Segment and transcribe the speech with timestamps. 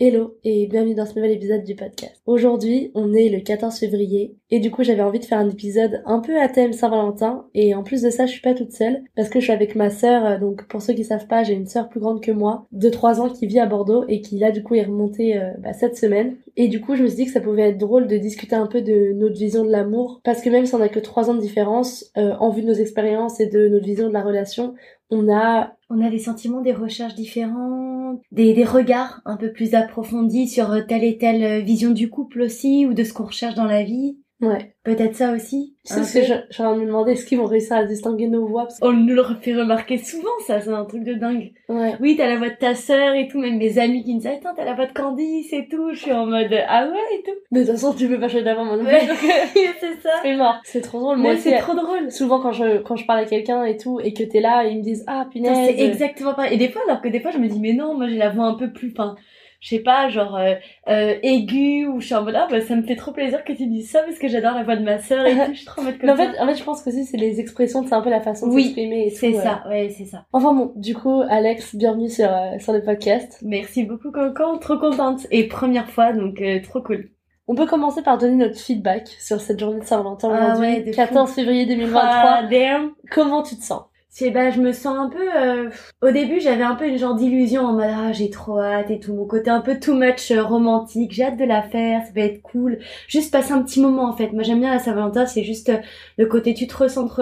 [0.00, 2.22] Hello et bienvenue dans ce nouvel épisode du podcast.
[2.24, 6.04] Aujourd'hui, on est le 14 février et du coup j'avais envie de faire un épisode
[6.06, 9.02] un peu à thème Saint-Valentin et en plus de ça je suis pas toute seule
[9.16, 11.54] parce que je suis avec ma sœur, euh, donc pour ceux qui savent pas j'ai
[11.54, 14.38] une sœur plus grande que moi de 3 ans qui vit à Bordeaux et qui
[14.38, 17.16] là du coup est remontée euh, bah, cette semaine et du coup je me suis
[17.16, 20.20] dit que ça pouvait être drôle de discuter un peu de notre vision de l'amour
[20.22, 22.68] parce que même si on a que 3 ans de différence, euh, en vue de
[22.68, 24.74] nos expériences et de notre vision de la relation,
[25.10, 29.74] on a on a des sentiments, des recherches différentes, des, des regards un peu plus
[29.74, 33.64] approfondis sur telle et telle vision du couple aussi, ou de ce qu'on recherche dans
[33.64, 34.18] la vie.
[34.40, 35.76] Ouais Peut-être ça aussi.
[35.90, 38.62] Un ce que de me demander, est-ce qu'ils vont réussir à distinguer nos voix?
[38.62, 41.52] Parce que- On nous le fait remarquer souvent, ça, c'est un truc de dingue.
[41.68, 41.94] Ouais.
[42.00, 44.28] Oui, t'as la voix de ta sœur et tout, même mes amis qui me disent,
[44.28, 45.90] attends, t'as la voix de Candice et tout.
[45.92, 47.32] Je suis en mode, ah ouais et tout.
[47.50, 48.86] De toute façon, tu peux pas choisir d'avant plus.
[48.86, 49.14] Ouais, euh,
[49.80, 50.10] c'est ça.
[50.22, 50.56] C'est mort.
[50.64, 51.18] C'est trop drôle.
[51.18, 52.10] Moi c'est trop drôle.
[52.10, 54.78] souvent quand je, quand je parle à quelqu'un et tout, et que t'es là, ils
[54.78, 55.54] me disent, ah, punaise.
[55.66, 56.54] C'est exactement pareil.
[56.54, 58.30] Et des fois, alors que des fois, je me dis, mais non, moi j'ai la
[58.30, 59.16] voix un peu plus, enfin,
[59.60, 60.54] je sais pas, genre euh,
[60.88, 63.52] euh, aiguë, ou je suis en mode, ah bah ça me fait trop plaisir que
[63.52, 65.66] tu dises ça parce que j'adore la voix de ma sœur et tout, je suis
[65.66, 66.30] trop en mode comme en ça.
[66.32, 68.52] fait, en fait, je pense que c'est les expressions, c'est un peu la façon de
[68.54, 69.42] Oui, s'exprimer C'est euh.
[69.42, 70.26] ça, ouais, c'est ça.
[70.32, 73.38] Enfin bon, du coup, Alex, bienvenue sur, euh, sur le podcast.
[73.42, 75.26] Merci beaucoup, Cancan, trop contente.
[75.32, 77.10] Et première fois, donc euh, trop cool.
[77.50, 80.80] On peut commencer par donner notre feedback sur cette journée de Saint-Valentin Ah aujourd'hui, ouais,
[80.82, 80.96] de fou.
[80.96, 82.00] 14 février 2023.
[82.04, 82.90] Ah, damn.
[83.10, 83.82] Comment tu te sens?
[84.10, 85.36] Sais pas, je me sens un peu...
[85.36, 85.70] euh,
[86.02, 88.98] Au début, j'avais un peu une genre d'illusion en mode, ah, j'ai trop hâte et
[88.98, 89.14] tout.
[89.14, 91.12] Mon côté un peu too much euh, romantique.
[91.12, 92.78] J'ai hâte de la faire, ça va être cool.
[93.06, 94.32] Juste passer un petit moment, en fait.
[94.32, 95.76] Moi, j'aime bien la Saint-Valentin, c'est juste euh,
[96.16, 97.20] le côté, tu te recentres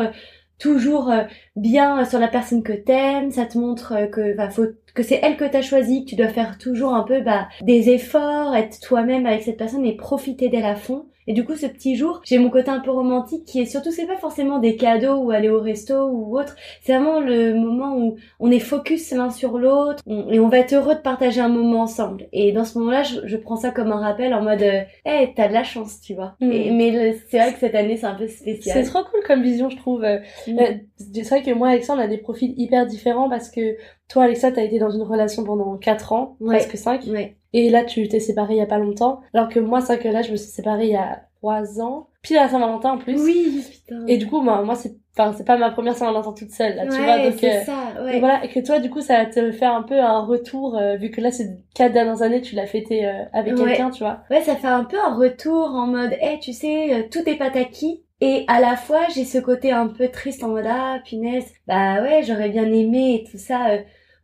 [0.59, 1.13] toujours
[1.57, 3.31] bien sur la personne que t'aimes.
[3.33, 6.29] Ça te montre que, bah, faut que c'est elle que t'as choisi, que tu dois
[6.29, 10.65] faire toujours un peu bah, des efforts, être toi-même avec cette personne et profiter d'elle
[10.65, 11.07] à fond.
[11.29, 13.91] Et du coup, ce petit jour, j'ai mon côté un peu romantique qui est surtout,
[13.91, 16.55] c'est pas forcément des cadeaux ou aller au resto ou autre.
[16.83, 20.73] C'est vraiment le moment où on est focus l'un sur l'autre et on va être
[20.75, 22.29] heureux de partager un moment ensemble.
[22.33, 25.33] Et dans ce moment-là, je, je prends ça comme un rappel en mode, euh, hey,
[25.35, 26.37] t'as de la chance, tu vois.
[26.41, 26.53] Mm.
[26.53, 28.85] Et- mais c'est vrai que cette année, c'est un peu spécial.
[28.85, 30.05] C'est trop cool comme vision, je trouve.
[30.05, 30.59] Euh, Mm.
[30.61, 30.65] euh,
[31.13, 33.77] C'est vrai que moi, Alexa, on a des profils hyper différents parce que
[34.09, 36.57] toi, Alexa, t'as été dans une relation pendant 4 ans, Ouais.
[36.57, 37.05] presque 5.
[37.09, 37.37] Ouais.
[37.53, 39.21] Et là, tu t'es séparée il y a pas longtemps.
[39.35, 41.81] Alors que moi, c'est vrai que là, je me suis séparée il y a 3
[41.81, 42.09] ans.
[42.23, 43.23] Puis à Saint-Valentin en plus.
[43.23, 44.05] Oui, putain.
[44.09, 46.85] Et du coup, moi, moi c'est enfin, c'est pas ma première Saint-Valentin toute seule, là,
[46.87, 47.19] tu ouais, vois.
[47.21, 48.19] Donc, c'est euh, ça, ouais.
[48.19, 51.11] voilà, et que toi, du coup, ça te faire un peu un retour, euh, vu
[51.11, 53.65] que là, ces 4 dernières années, tu l'as fêté euh, avec Ouais.
[53.65, 54.19] quelqu'un, tu vois.
[54.31, 57.37] Ouais, ça fait un peu un retour en mode, hey, tu sais, euh, tout est
[57.37, 58.03] pas acquis.
[58.21, 62.03] Et à la fois, j'ai ce côté un peu triste en mode, ah, punaise, bah
[62.03, 63.69] ouais, j'aurais bien aimé et tout ça,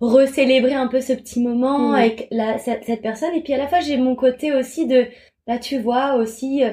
[0.06, 1.94] recélébrer un peu ce petit moment Mhm.
[1.94, 3.34] avec la, cette, cette personne.
[3.34, 5.06] Et puis à la fois, j'ai mon côté aussi de,
[5.46, 6.70] là, tu vois, aussi, euh,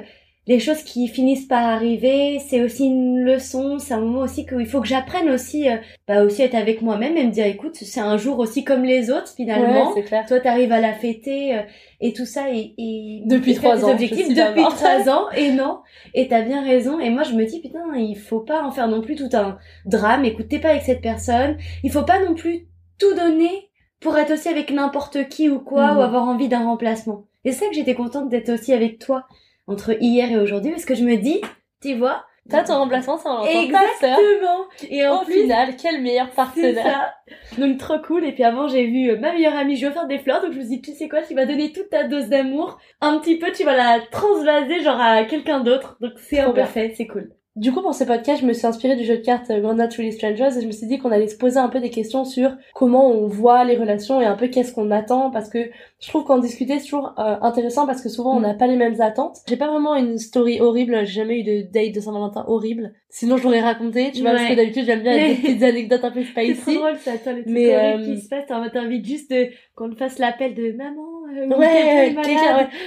[0.48, 4.66] les choses qui finissent par arriver, c'est aussi une leçon, c'est un moment aussi qu'il
[4.66, 5.76] faut que j'apprenne aussi, euh,
[6.08, 9.12] bah aussi être avec moi-même et me dire, écoute, c'est un jour aussi comme les
[9.12, 10.26] autres, finalement Ouais, c'est clair.
[10.28, 11.62] toi t'arrives à la fêter euh,
[12.02, 15.82] et tout ça et, et Depuis trois ans, objectifs depuis trois ans et non
[16.16, 18.88] et t'as bien raison et moi je me dis putain il faut pas en faire
[18.88, 22.34] non plus tout un drame écoute t'es pas avec cette personne il faut pas non
[22.34, 22.66] plus
[23.00, 23.70] tout donner
[24.00, 27.66] pour être aussi avec n'importe qui ou quoi ou avoir envie d'un remplacement et c'est
[27.66, 29.26] ça que j'étais contente d'être aussi avec toi
[29.68, 31.42] entre hier et aujourd'hui parce que je me dis
[31.82, 33.62] tu vois T'as ton remplacement, ça en ta sœur.
[33.62, 34.66] Exactement.
[34.90, 36.84] Et en Au plus, final, quel meilleur c'est partenaire.
[36.84, 37.14] ça.
[37.62, 38.26] Donc trop cool.
[38.26, 40.42] Et puis avant, j'ai vu euh, ma meilleure amie, je vais faire des fleurs.
[40.42, 42.80] Donc je me suis dit, tu sais quoi, tu vas donner toute ta dose d'amour.
[43.02, 45.98] Un petit peu, tu vas la transvaser genre à quelqu'un d'autre.
[46.02, 47.32] Donc c'est un parfait, c'est cool.
[47.60, 49.90] Du coup, pour ce podcast, je me suis inspirée du jeu de cartes euh, Not
[49.98, 52.24] Really Strangers et je me suis dit qu'on allait se poser un peu des questions
[52.24, 55.60] sur comment on voit les relations et un peu qu'est-ce qu'on attend parce que
[56.00, 58.44] je trouve qu'en discuter c'est toujours euh, intéressant parce que souvent on Mm.
[58.44, 59.40] n'a pas les mêmes attentes.
[59.48, 62.94] J'ai pas vraiment une story horrible, j'ai jamais eu de date de Saint-Valentin horrible.
[63.10, 66.12] Sinon je l'aurais raconté, tu vois, parce que d'habitude j'aime bien des petites anecdotes un
[66.12, 66.76] peu C'est spicy.
[66.76, 70.54] drôle ça, les Mais, euh, qui se t'as envie juste de, qu'on te fasse l'appel
[70.54, 71.02] de maman.
[71.36, 72.16] euh, ouais.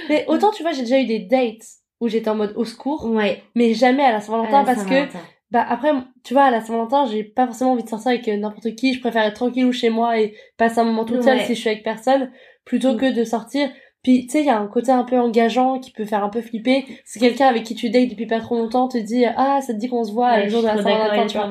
[0.09, 3.05] Mais autant tu vois, j'ai déjà eu des dates où j'étais en mode au secours,
[3.05, 3.41] Ouais.
[3.55, 5.05] mais jamais à la Saint-Valentin parce que.
[5.51, 5.91] Bah après,
[6.23, 8.93] tu vois, à la Saint-Valentin, j'ai pas forcément envie de sortir avec euh, n'importe qui.
[8.95, 11.43] Je préfère être tranquille ou chez moi et passer un moment toute seule Ouais.
[11.45, 12.31] si je suis avec personne,
[12.65, 12.97] plutôt Mm.
[12.97, 13.69] que de sortir.
[14.03, 16.29] Puis tu sais, il y a un côté un peu engageant qui peut faire un
[16.29, 16.85] peu flipper.
[17.05, 19.79] Si quelqu'un avec qui tu dates depuis pas trop longtemps te dit ah ça te
[19.79, 21.47] dit qu'on se voit Ouais, le jour de la Saint-Valentin, tu vois.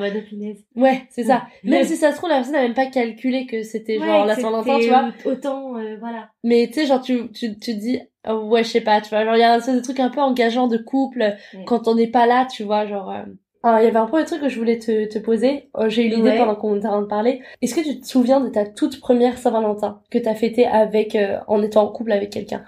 [0.77, 1.47] Ouais, c'est ça.
[1.65, 1.71] Mm.
[1.71, 4.35] Même si ça se trouve la personne n'a même pas calculé que c'était genre la
[4.35, 5.11] Saint-Valentin, tu vois.
[5.25, 6.29] Autant, euh, voilà.
[6.45, 9.25] Mais tu sais, genre tu tu tu dis oh, ouais, je sais pas, tu vois,
[9.25, 11.35] genre il y a un truc un peu engageant de couple
[11.67, 13.23] quand on n'est pas là, tu vois, genre euh,
[13.63, 15.69] ah, il y avait un premier truc que je voulais te, te poser.
[15.79, 16.39] Euh, J'ai eu l'idée Ouais.
[16.39, 17.43] pendant qu'on était en train de parler.
[17.63, 21.39] Est-ce que tu te souviens de ta toute première Saint-Valentin que t'as fêtée avec, euh,
[21.47, 22.65] en étant en couple avec quelqu'un?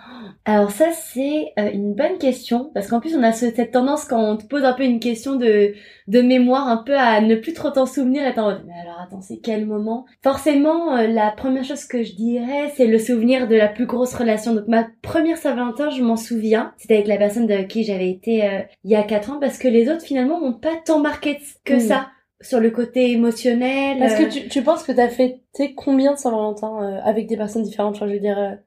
[0.46, 4.04] Alors ça c'est euh, une bonne question parce qu'en plus on a ce- cette tendance
[4.04, 5.72] quand on te pose un peu une question de
[6.06, 9.22] de mémoire un peu à ne plus trop t'en souvenir et t'en mais alors attends
[9.22, 10.04] c'est quel moment?
[10.22, 14.12] Forcément euh, la première chose que je dirais c'est le souvenir de la plus grosse
[14.14, 18.10] relation donc ma première Saint-Valentin je m'en souviens c'était avec la personne de qui j'avais
[18.10, 21.00] été euh, il y a quatre ans parce que les autres finalement m'ont pas tant
[21.00, 21.80] marqué que Mm.
[21.80, 22.10] ça
[22.42, 26.18] sur le côté émotionnel Parce euh, que tu, tu penses que t'as fêté combien de
[26.18, 27.96] Saint-Valentin euh, avec des personnes différentes?
[27.96, 28.58] Enfin, je veux dire.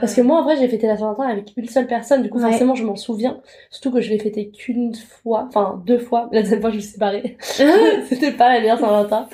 [0.00, 2.22] Parce que moi, en vrai, j'ai fêté la Saint-Valentin avec une seule personne.
[2.22, 2.50] Du coup, Ouais.
[2.50, 3.40] forcément, je m'en souviens.
[3.70, 6.28] Surtout que je l'ai fêté qu'une fois, enfin deux fois.
[6.32, 7.36] La deuxième fois, je me suis séparée.
[8.08, 9.28] C'était pas la meilleure Saint-Valentin.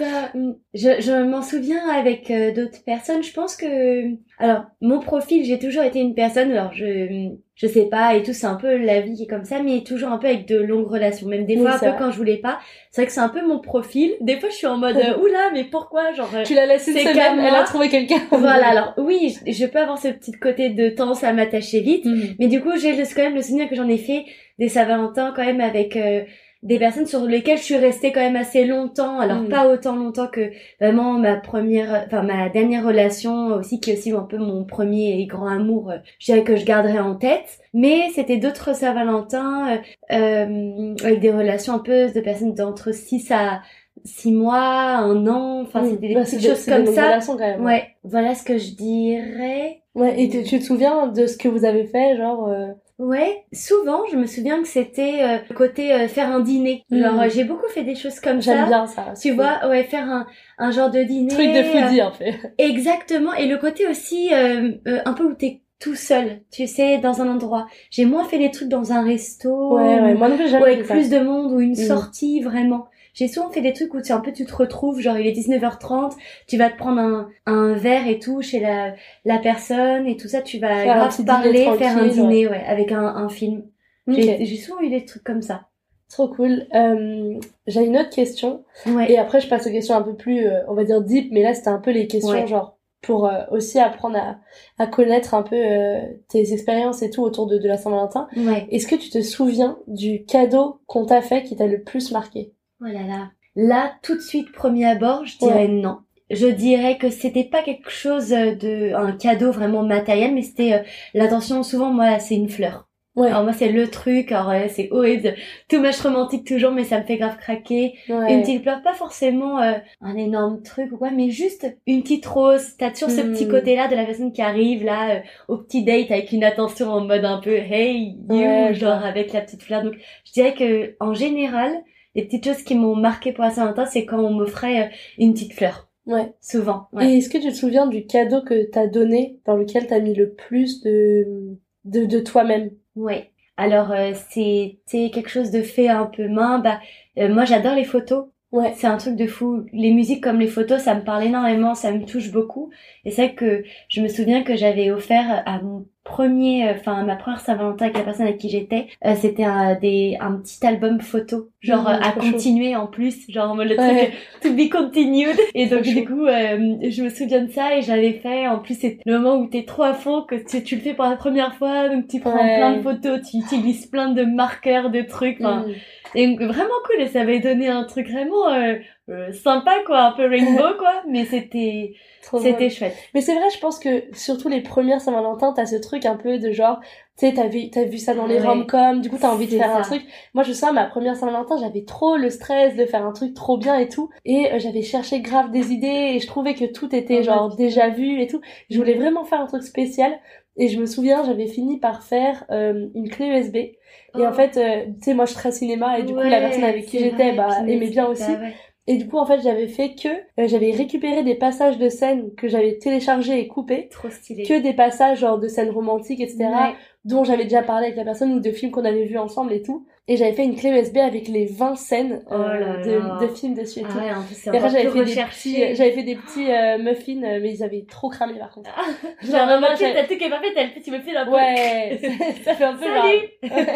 [0.79, 3.23] Mm, je, je m'en souviens avec euh, d'autres personnes.
[3.23, 6.51] Je pense que, alors, mon profil, j'ai toujours été une personne.
[6.53, 9.45] Alors, je, je sais pas et tout, c'est un peu la vie qui est comme
[9.45, 11.27] ça, mais toujours un peu avec de longues relations.
[11.29, 11.97] Même des Oui, fois, un peu vrai.
[11.99, 12.59] quand je voulais pas.
[12.91, 14.13] C'est vrai que c'est un peu mon profil.
[14.21, 16.31] Des fois, je suis en mode, euh, oula, mais pourquoi, genre.
[16.45, 18.21] Tu l'as laissé une semaine, elle a trouvé quelqu'un.
[18.31, 18.69] voilà.
[18.69, 22.05] Alors, oui, je, je peux avoir ce petit côté de tendance à m'attacher vite.
[22.05, 22.37] Mhm.
[22.39, 24.25] Mais du coup, j'ai quand même le souvenir que j'en ai fait
[24.59, 26.23] des Saint-Valentin quand même avec euh,
[26.65, 29.21] des personnes sur lesquelles je suis restée quand même assez longtemps.
[29.21, 29.49] Alors Mm.
[29.49, 30.51] pas autant longtemps que
[30.81, 35.21] vraiment ma première, enfin ma dernière relation aussi qui est aussi un peu mon premier
[35.21, 35.91] et grand amour.
[35.91, 37.59] euh, je dirais que je garderai en tête.
[37.75, 39.79] Mais c'était d'autres Saint-Valentin
[40.11, 43.61] euh, euh, avec des relations un peu de personnes d'entre 6 à
[44.05, 44.59] 6 mois,
[44.97, 45.61] un an.
[45.63, 45.91] Enfin Mm.
[45.91, 47.19] c'était des Bah, petites choses des comme ça.
[47.25, 47.65] quand même.
[47.65, 49.83] Ouais, voilà ce que je dirais.
[49.95, 52.49] Ouais, et tu, tu te souviens de ce que vous avez fait, genre...
[52.49, 52.69] euh,
[52.99, 56.85] Ouais, souvent je me souviens que c'était euh, le côté euh, faire un dîner.
[56.91, 57.01] Mm.
[57.01, 58.55] Genre euh, j'ai beaucoup fait des choses comme ça.
[58.57, 59.15] J'aime bien ça.
[59.21, 60.27] Tu vois, ouais, faire un,
[60.59, 61.29] un genre de dîner.
[61.33, 62.25] Truc de euh, foodie, un peu.
[62.59, 63.35] Exactement.
[63.35, 67.23] Et le côté aussi euh, euh, un peu où t'es tout seul, tu sais, dans
[67.23, 67.69] un endroit.
[67.93, 69.77] J'ai moins fait des trucs dans un resto.
[69.77, 70.95] Ouais, ouais, moi non plus, ou avec fait ça.
[70.95, 71.87] plus de monde ou une Mm.
[71.87, 72.89] sortie vraiment.
[73.19, 75.33] J'ai souvent fait des trucs où tu un peu tu te retrouves, genre il est
[75.33, 76.13] 19h30,
[76.47, 78.95] tu vas te prendre un, un verre et tout chez la,
[79.25, 82.93] la personne et tout ça, tu vas Faire grave parler, faire un dîner, ouais, avec
[82.93, 83.65] un, un film.
[84.07, 84.15] Ok.
[84.19, 85.63] J'ai j'ai souvent eu des trucs comme ça.
[86.09, 86.67] Trop cool.
[86.75, 87.35] Euh,
[87.67, 88.65] J'ai une autre question.
[88.87, 89.11] Ouais.
[89.13, 91.31] Et après, je passe aux questions un peu plus, euh, on va dire, deep.
[91.33, 92.47] Mais là, c'était un peu les questions, Ouais.
[92.47, 94.39] genre, pour euh, aussi apprendre à,
[94.79, 98.27] à connaître un peu euh, tes expériences et tout autour de, de la Saint-Valentin.
[98.37, 98.67] Ouais.
[98.71, 102.53] Est-ce que tu te souviens du cadeau qu'on t'a fait qui t'a le plus marqué?
[102.81, 103.31] Oh là là.
[103.57, 105.99] Là, tout de suite, premier abord, je dirais non.
[106.31, 110.79] Je dirais que c'était pas quelque chose de, un cadeau vraiment matériel, mais c'était euh,
[111.15, 111.63] l'attention.
[111.63, 112.87] Souvent, moi, c'est une fleur.
[113.17, 113.29] Ouais.
[113.29, 114.31] Alors moi, c'est le truc.
[114.31, 115.35] Alors ouais, c'est horrible,
[115.69, 117.95] tout match romantique toujours, mais ça me fait grave craquer.
[118.09, 118.33] Ouais.
[118.33, 122.27] Une petite fleur, pas forcément euh, un énorme truc ou quoi, mais juste une petite
[122.27, 122.77] rose.
[122.79, 123.33] T'as toujours ce Hmm.
[123.33, 126.91] petit côté-là de la personne qui arrive là euh, au petit date avec une attention
[126.93, 129.83] en mode un peu hey you, Ouais, genre avec la petite fleur.
[129.83, 129.95] Donc
[130.25, 131.73] je dirais que en général,
[132.19, 135.35] les petites choses qui m'ont marqué pour la Saint-Valentin, c'est quand on m'offrait euh, une
[135.35, 135.89] petite fleur.
[136.05, 136.33] Ouais.
[136.41, 136.89] Souvent.
[136.93, 137.09] Ouais.
[137.13, 140.15] Et est-ce que tu te souviens du cadeau que t'as donné, dans lequel t'as mis
[140.15, 142.71] le plus de, de, de toi-même?
[142.97, 143.31] Ouais.
[143.57, 146.59] Alors euh, c'était quelque chose de fait un peu main.
[146.59, 146.81] Bah
[147.19, 148.27] euh, moi j'adore les photos.
[148.51, 148.73] Ouais.
[148.77, 149.67] C'est un truc de fou.
[149.73, 152.71] Les musiques comme les photos, ça me parle énormément, ça me touche beaucoup.
[153.05, 157.05] Et c'est vrai que je me souviens que j'avais offert à mon premier, euh, enfin
[157.05, 160.67] ma première Saint-Valentin avec la personne avec qui j'étais, euh, c'était un, des, un petit
[160.67, 162.21] album photo, genre Mmh, euh, à chaud.
[162.33, 164.11] continuer en plus, genre le Ouais.
[164.11, 164.13] truc
[164.43, 165.37] to be continued.
[165.55, 168.49] Et donc du coup, euh, je me souviens de ça et j'avais fait.
[168.49, 170.95] En plus, c'est le moment où t'es trop à fond, que tu, tu le fais
[170.95, 172.57] pour la première fois, donc tu prends Ouais.
[172.57, 175.39] plein de photos, tu utilises plein de marqueurs, de trucs.
[175.41, 175.73] Enfin, Mm.
[176.19, 177.03] et vraiment cool.
[177.03, 178.77] Et ça avait donné un truc vraiment euh,
[179.09, 181.03] euh, sympa, quoi, un peu rainbow, quoi.
[181.09, 182.95] Mais c'était c'était chouette.
[183.15, 186.39] Mais c'est vrai, je pense que surtout les premières Saint-Valentin, t'as ce truc un peu
[186.39, 186.79] de genre,
[187.19, 188.47] tu sais, t'as vu, t'as vu ça dans les Ouais.
[188.47, 190.03] rom-coms, du coup t'as envie de faire un truc.
[190.35, 193.57] Moi, je sais, ma première Saint-Valentin, j'avais trop le stress de faire un truc trop
[193.57, 196.95] bien et tout, et euh, j'avais cherché grave des idées et je trouvais que tout
[196.95, 197.57] était Oh, genre ouais.
[197.57, 198.41] déjà vu et tout.
[198.69, 200.19] Je voulais vraiment faire un truc spécial.
[200.61, 203.55] Et je me souviens, j'avais fini par faire euh, une clé USB.
[203.57, 203.77] Et
[204.17, 204.25] Oh.
[204.27, 206.65] en fait, euh, tu sais, moi je suis très cinéma et du coup la personne
[206.65, 208.23] avec qui j'étais vrai, bah, aimait bien aussi.
[208.33, 208.55] bah ouais.
[208.91, 212.35] Et du coup, en fait, j'avais fait que euh, j'avais récupéré des passages de scènes
[212.37, 214.45] que j'avais téléchargés et coupés, Trop stylé.
[214.45, 216.75] que des passages genre de scènes romantiques, etc., Ouais.
[217.05, 219.61] dont j'avais déjà parlé avec la personne ou de films qu'on avait vus ensemble et
[219.61, 219.87] tout.
[220.11, 222.77] Et j'avais fait une clé USB avec les 20 scènes euh, Oh là là.
[223.21, 223.99] de, de films dessus et Ah tout.
[223.99, 227.23] ouais, en plus, Et encore j'avais fait, des petits, j'avais fait des petits euh, muffins,
[227.25, 228.71] euh, mais ils avaient trop cramé par contre.
[229.23, 231.31] Genre, Genre, vraiment, tu t'as le truc qui est parfait, t'as le petit file un.
[231.31, 232.01] Ouais,
[232.45, 233.05] ça fait un peu genre...
[233.05, 233.69] Salut!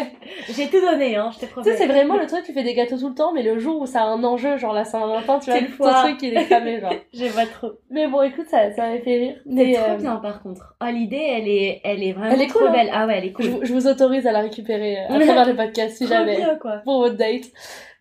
[0.55, 1.69] J'ai tout donné, hein, je te Tu promets.
[1.71, 3.81] sais, c'est vraiment le truc, tu fais des gâteaux tout le temps, mais le jour
[3.81, 6.79] où ça a un enjeu, genre la Saint-Valentin, tu vois, le truc il est cramé,
[6.79, 6.93] genre.
[7.33, 7.71] Vois trop.
[7.91, 9.35] Mais bon, écoute, ça, ça m'a fait rire.
[9.45, 10.75] Mais, trop euh, bien, par contre.
[10.79, 12.71] Ah, l'idée, elle est, elle est vraiment Elle est trop cool, hein.
[12.71, 12.89] belle.
[12.91, 13.45] Ah ouais, elle est cool.
[13.45, 16.15] Je, vous- je vous autorise à la récupérer euh, à travers le podcast si Trop
[16.25, 16.77] jamais bien, quoi.
[16.83, 17.43] pour votre date.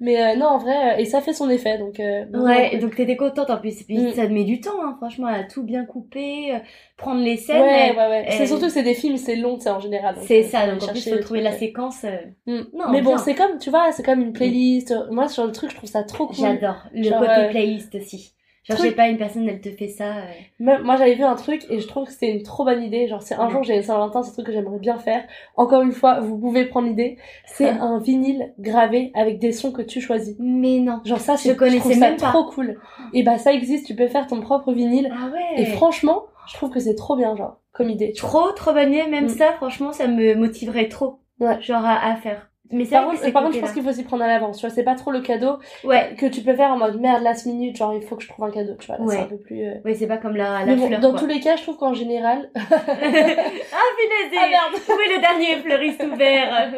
[0.01, 2.01] Mais euh, non, en vrai, euh, et ça fait son effet, donc.
[2.01, 3.81] Euh, Ouais, donc t'étais contente en plus.
[3.81, 4.13] Et puis Mm.
[4.15, 6.59] ça te met du temps, hein, franchement, à tout bien couper, euh,
[6.97, 7.61] prendre les scènes.
[7.63, 8.27] ouais, ouais.
[8.31, 10.17] C'est surtout que c'est des films, c'est long, tu sais, en général.
[10.23, 12.05] C'est ça, donc en plus, faut trouver la séquence.
[12.47, 12.61] Mm.
[12.75, 14.93] Non, Mais bon, c'est comme, tu vois, c'est comme une playlist.
[15.11, 16.37] Moi, sur le truc, je trouve ça trop cool.
[16.37, 16.83] J'adore.
[16.93, 18.33] Le Genre, côté playlist aussi.
[18.65, 20.19] Genre, je truc- sais pas, une personne, elle te fait ça.
[20.19, 20.23] euh,
[20.61, 23.09] Même, moi, j'avais vu un truc et je trouve que c'était une trop bonne idée.
[23.09, 23.51] Genre, c'est un Ouais.
[23.51, 25.25] jour, j'ai Saint-Valentin, c'est un truc que j'aimerais bien faire.
[25.57, 27.19] Encore une fois, vous pouvez prendre l'idée.
[27.47, 27.83] C'est Ah.
[27.83, 30.37] un vinyle gravé avec des sons que tu choisis.
[30.39, 31.01] Mais non.
[31.05, 32.29] Genre, ça, Je c'est, je connaissais trouve ça même pas.
[32.29, 32.79] trop cool.
[33.13, 35.13] Et bah, ça existe, tu peux faire ton propre vinyle.
[35.13, 35.61] Ah ouais.
[35.61, 38.13] Et franchement, je trouve que c'est trop bien, genre, comme idée.
[38.21, 38.29] vois.
[38.29, 39.09] Trop, trop bonne idée.
[39.11, 39.29] Même Mm.
[39.31, 41.19] ça, franchement, ça me motiverait trop.
[41.41, 41.61] Ouais.
[41.61, 42.49] Genre à, à faire.
[42.73, 44.27] Mais c'est Par vrai que contre, par contre, je pense qu'il faut s'y prendre à
[44.27, 44.75] l'avance, tu vois.
[44.75, 46.15] C'est pas trop le cadeau Ouais.
[46.19, 48.45] que tu peux faire en mode merde, last minute, genre, il faut que je trouve
[48.47, 49.01] un cadeau, tu vois.
[49.01, 49.15] Ouais.
[49.17, 51.01] c'est un peu plus, euh, Ouais, c'est pas comme la, la Mais bon, fleur.
[51.01, 51.21] dans quoi.
[51.21, 54.33] tous les cas, je trouve qu'en général, ah, punaise!
[54.35, 54.83] Ah, merde.
[54.89, 56.71] Où est le dernier fleuriste ouvert?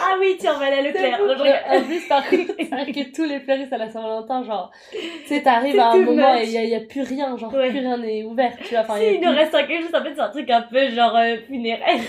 [0.00, 1.48] ah oui, tiens, on va aller je rigole.
[1.70, 4.98] En plus, par contre, c'est vrai que tous les fleuristes à la Saint-Valentin, genre, tu
[5.26, 6.42] sais, t'arrives à un moment much.
[6.42, 7.68] et il y a, plus rien, genre, Ouais.
[7.70, 8.80] plus rien n'est ouvert, tu vois.
[8.80, 10.88] Enfin, Si, il nous plus- reste quelque chose, en fait, c'est un truc un peu
[10.90, 12.00] genre euh, funéraire.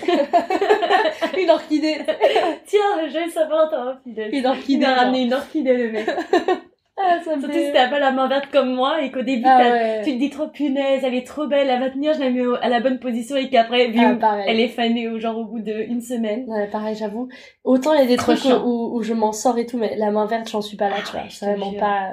[1.38, 1.98] une orchidée.
[2.66, 4.34] Tiens, joyeux Saint-Valentin, fidèle.
[4.36, 4.86] Une orchidée.
[4.86, 6.10] a ramené une orchidée, le mec.
[6.96, 9.24] Ah, ça me Surtout fait- si t'as pas la main verte comme moi et qu'au
[9.24, 10.02] début, Ah ouais.
[10.06, 12.44] tu te dis trop punaise, elle est trop belle, elle va tenir, je la mets
[12.62, 16.02] à la bonne position et qu'après, Ah, elle est fanée au genre au bout d'une
[16.02, 16.46] semaine.
[16.48, 17.30] Ouais, pareil, j'avoue.
[17.64, 19.96] Autant il y a des Trop trucs où, où je m'en sors et tout, mais
[19.98, 21.22] la main verte, j'en suis pas là, Ah tu vois.
[21.24, 22.10] ouais, vraiment pas.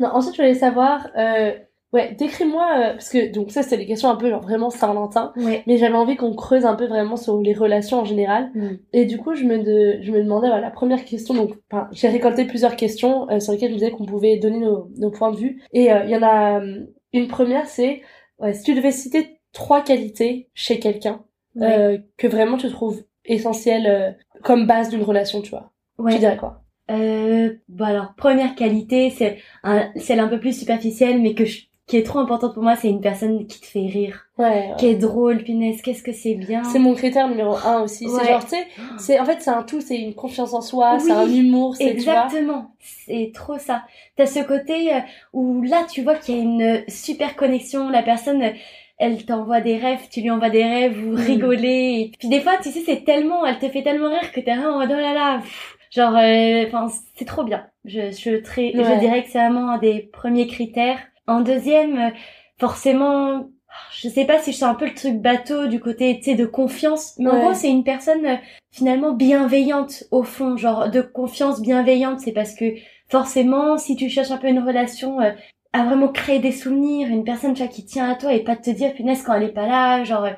[0.00, 1.52] Non, ensuite, je voulais savoir, euh,
[1.94, 5.32] ouais, décris-moi, euh, parce que, donc, ça, c'était des questions un peu, genre, vraiment Saint-Valentin.
[5.36, 5.62] Ouais.
[5.66, 8.50] Mais j'avais envie qu'on creuse un peu vraiment sur les relations en général.
[8.54, 8.68] Mm.
[8.92, 11.88] Et du coup, je me, de, je me demandais, voilà, la première question, donc, enfin,
[11.92, 15.10] j'ai récolté plusieurs questions euh, sur lesquelles je me disais qu'on pouvait donner nos, nos
[15.10, 15.62] points de vue.
[15.72, 16.80] Et euh, il y en a euh,
[17.14, 18.02] une première, c'est,
[18.40, 21.22] ouais, si tu devais citer trois qualités chez quelqu'un
[21.56, 21.78] Ouais.
[21.78, 24.10] euh, que vraiment tu trouves essentielles euh,
[24.42, 26.12] comme base d'une relation, tu vois, Ouais.
[26.12, 26.62] tu dirais quoi?
[26.90, 31.66] Euh, bon alors, première qualité, c'est un, celle un peu plus superficielle, mais que je-
[31.86, 34.72] qui est trop importante pour moi, c'est une personne qui te fait rire, Ouais, ouais.
[34.78, 36.64] qui est drôle, punaise, qu'est-ce que c'est bien.
[36.64, 38.08] C'est mon critère numéro un aussi.
[38.08, 40.98] C'est genre, tu sais, c'est, en fait, c'est un tout, c'est une confiance en soi,
[40.98, 41.84] c'est un humour, c'est.
[41.88, 43.82] Exactement, c'est trop ça.
[44.16, 44.98] T'as ce côté euh,
[45.34, 48.50] où là, tu vois qu'il y a une super connexion, la personne, euh,
[48.96, 51.26] elle t'envoie des rêves, tu lui envoies des rêves, vous Mm.
[51.26, 52.12] rigolez.
[52.18, 54.76] Puis des fois, tu sais, c'est tellement, elle te fait tellement rire que t'es vraiment
[54.76, 56.86] en mode, oh là là, pff, genre, euh, enfin,
[57.16, 57.66] c'est trop bien.
[57.84, 60.98] Je, je, très, je dirais que c'est vraiment un des premiers critères.
[61.26, 62.10] En deuxième, euh,
[62.58, 63.48] forcément,
[63.92, 66.34] je sais pas si je sens un peu le truc bateau du côté, tu sais,
[66.34, 68.36] de confiance, mais en gros, c'est une personne euh,
[68.70, 72.64] finalement bienveillante au fond, genre de confiance bienveillante, c'est parce que
[73.08, 75.30] forcément, si tu cherches un peu une relation euh,
[75.72, 78.54] à vraiment créer des souvenirs, une personne tu vois, qui tient à toi et pas
[78.56, 80.30] de te dire punaise quand elle est pas là, genre euh,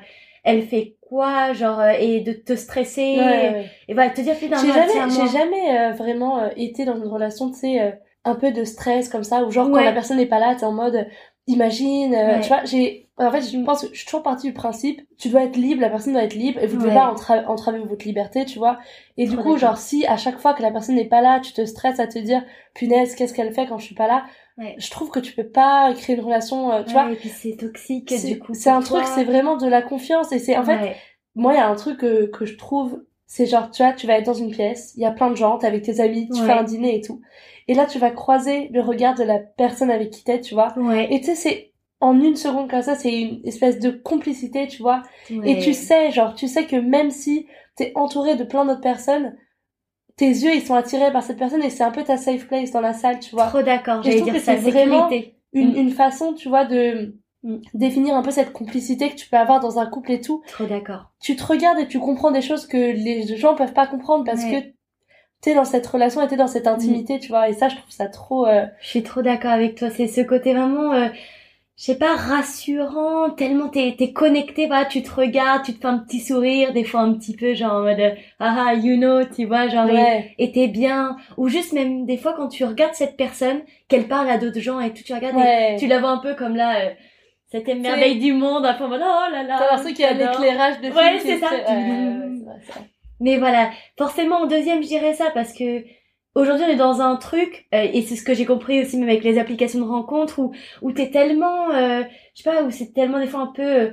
[0.43, 3.65] elle fait quoi, genre et de te stresser Ouais, ouais.
[3.87, 7.07] et va te dire putain J'ai jamais, j'ai jamais euh, vraiment euh, été dans une
[7.07, 7.91] relation, tu sais, euh,
[8.27, 10.65] un peu de stress comme ça, ou genre quand la personne n'est pas là, t'es
[10.65, 11.03] en mode, euh,
[11.47, 12.41] imagine, euh, Ouais.
[12.41, 15.29] tu vois, j'ai, en fait, je pense que je suis toujours partie du principe, tu
[15.29, 16.95] dois être libre, la personne doit être libre, et vous devez Ouais.
[16.95, 18.79] pas entra- entraver votre liberté, tu vois.
[19.17, 21.53] Et du coup, genre, si à chaque fois que la personne n'est pas là, tu
[21.53, 22.43] te stresses à te dire,
[22.75, 24.25] punaise, qu'est-ce qu'elle fait quand je suis pas là,
[24.57, 24.75] Ouais.
[24.79, 27.05] je trouve que tu peux pas créer une relation, euh, tu vois.
[27.05, 28.53] Ouais, et puis c'est toxique C'est du coup.
[28.53, 30.95] c'est un truc, c'est vraiment de la confiance, et c'est, en fait,
[31.35, 34.07] moi, il y a un truc que, que je trouve, c'est genre, tu vois, tu
[34.07, 36.27] vas être dans une pièce, il y a plein de gens, t'es avec tes amis,
[36.33, 37.21] tu fais un dîner et tout.
[37.67, 40.73] Et là, tu vas croiser le regard de la personne avec qui t'es, tu vois.
[40.77, 41.07] Ouais.
[41.13, 44.81] Et tu sais, c'est en une seconde comme ça, c'est une espèce de complicité, tu
[44.81, 45.01] vois.
[45.29, 45.59] Et Ouais.
[45.59, 49.35] tu sais, genre, tu sais que même si t'es entouré de plein d'autres personnes,
[50.15, 52.71] tes yeux, ils sont attirés par cette personne et c'est un peu ta safe place
[52.71, 53.47] dans la salle, tu vois.
[53.47, 55.35] Trop d'accord, Et je j'allais trouve dire que ça, c'est vraiment sécurité.
[55.53, 55.77] Une, Mm.
[55.77, 57.57] une façon, tu vois, de Mm.
[57.75, 60.41] définir un peu cette complicité que tu peux avoir dans un couple et tout.
[60.47, 61.11] Trop d'accord.
[61.21, 64.43] Tu te regardes et tu comprends des choses que les gens peuvent pas comprendre parce
[64.43, 64.57] Ouais.
[64.57, 64.61] Mm.
[64.63, 64.67] que
[65.41, 67.49] t'es dans cette relation et t'es dans cette intimité, tu vois.
[67.49, 68.45] Et ça, je trouve ça trop...
[68.47, 69.89] euh, Je suis trop d'accord avec toi.
[69.89, 71.07] C'est ce côté vraiment, euh,
[71.77, 75.85] je sais pas, rassurant, tellement t'es, t'es connecté, voilà, tu te regardes, tu te fais
[75.87, 78.97] un petit sourire, des fois un petit peu genre en mode, euh, ah ah, you
[78.97, 80.33] know, tu vois, genre, et- ouais.
[80.39, 81.17] et t'es bien.
[81.37, 84.79] Ou juste même des fois quand tu regardes cette personne, qu'elle parle à d'autres gens
[84.79, 85.75] et tout, tu regardes Ouais.
[85.75, 86.89] et tu la vois un peu comme là, euh,
[87.51, 89.55] cette merveille du monde, en mode, oh là là.
[89.59, 91.49] T'as l'impression qu'il y a éclarage de Ouais, film c'est est ça.
[93.19, 95.83] Mais voilà, forcément en deuxième je dirais ça parce que
[96.35, 99.09] aujourd'hui on est dans un truc euh, et c'est ce que j'ai compris aussi même
[99.09, 102.03] avec les applications de rencontres où où t'es tellement euh,
[102.35, 103.91] je sais pas où c'est tellement des fois un peu euh,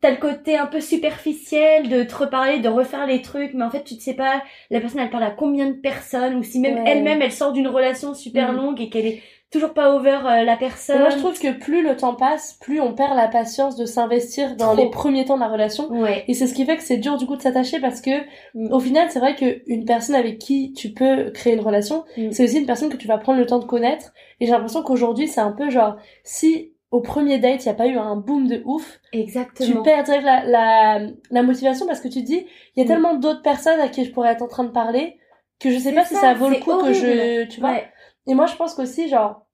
[0.00, 3.70] t'as le côté un peu superficiel de te reparler de refaire les trucs mais en
[3.70, 6.60] fait tu ne sais pas la personne elle parle à combien de personnes ou si
[6.60, 6.82] même Ouais.
[6.86, 8.56] elle-même elle sort d'une relation super Mhm.
[8.56, 9.22] longue et qu'elle est
[9.54, 12.80] toujours pas over euh, la personne moi, je trouve que plus le temps passe, plus
[12.80, 14.76] on perd la patience de s'investir dans Trop.
[14.84, 15.88] les premiers temps de la relation.
[15.90, 18.10] ouais Et c'est ce qui fait que c'est dur du coup de s'attacher parce que
[18.54, 18.72] Mm.
[18.72, 22.32] au final c'est vrai que une personne avec qui tu peux créer une relation, Mm.
[22.32, 24.12] c'est aussi une personne que tu vas prendre le temps de connaître.
[24.40, 27.74] Et j'ai l'impression qu'aujourd'hui c'est un peu genre si au premier date il y a
[27.74, 32.00] pas eu un boom de ouf, tu exactement perds direct la, la, la motivation parce
[32.00, 32.46] que tu te dis
[32.76, 32.88] il y a Mm.
[32.88, 35.16] tellement d'autres personnes à qui je pourrais être en train de parler
[35.60, 37.70] que je sais pas si ça, vaut le coup que je tu vois.
[37.70, 37.84] Ouais.
[38.26, 39.46] Et moi, je pense qu'aussi, genre,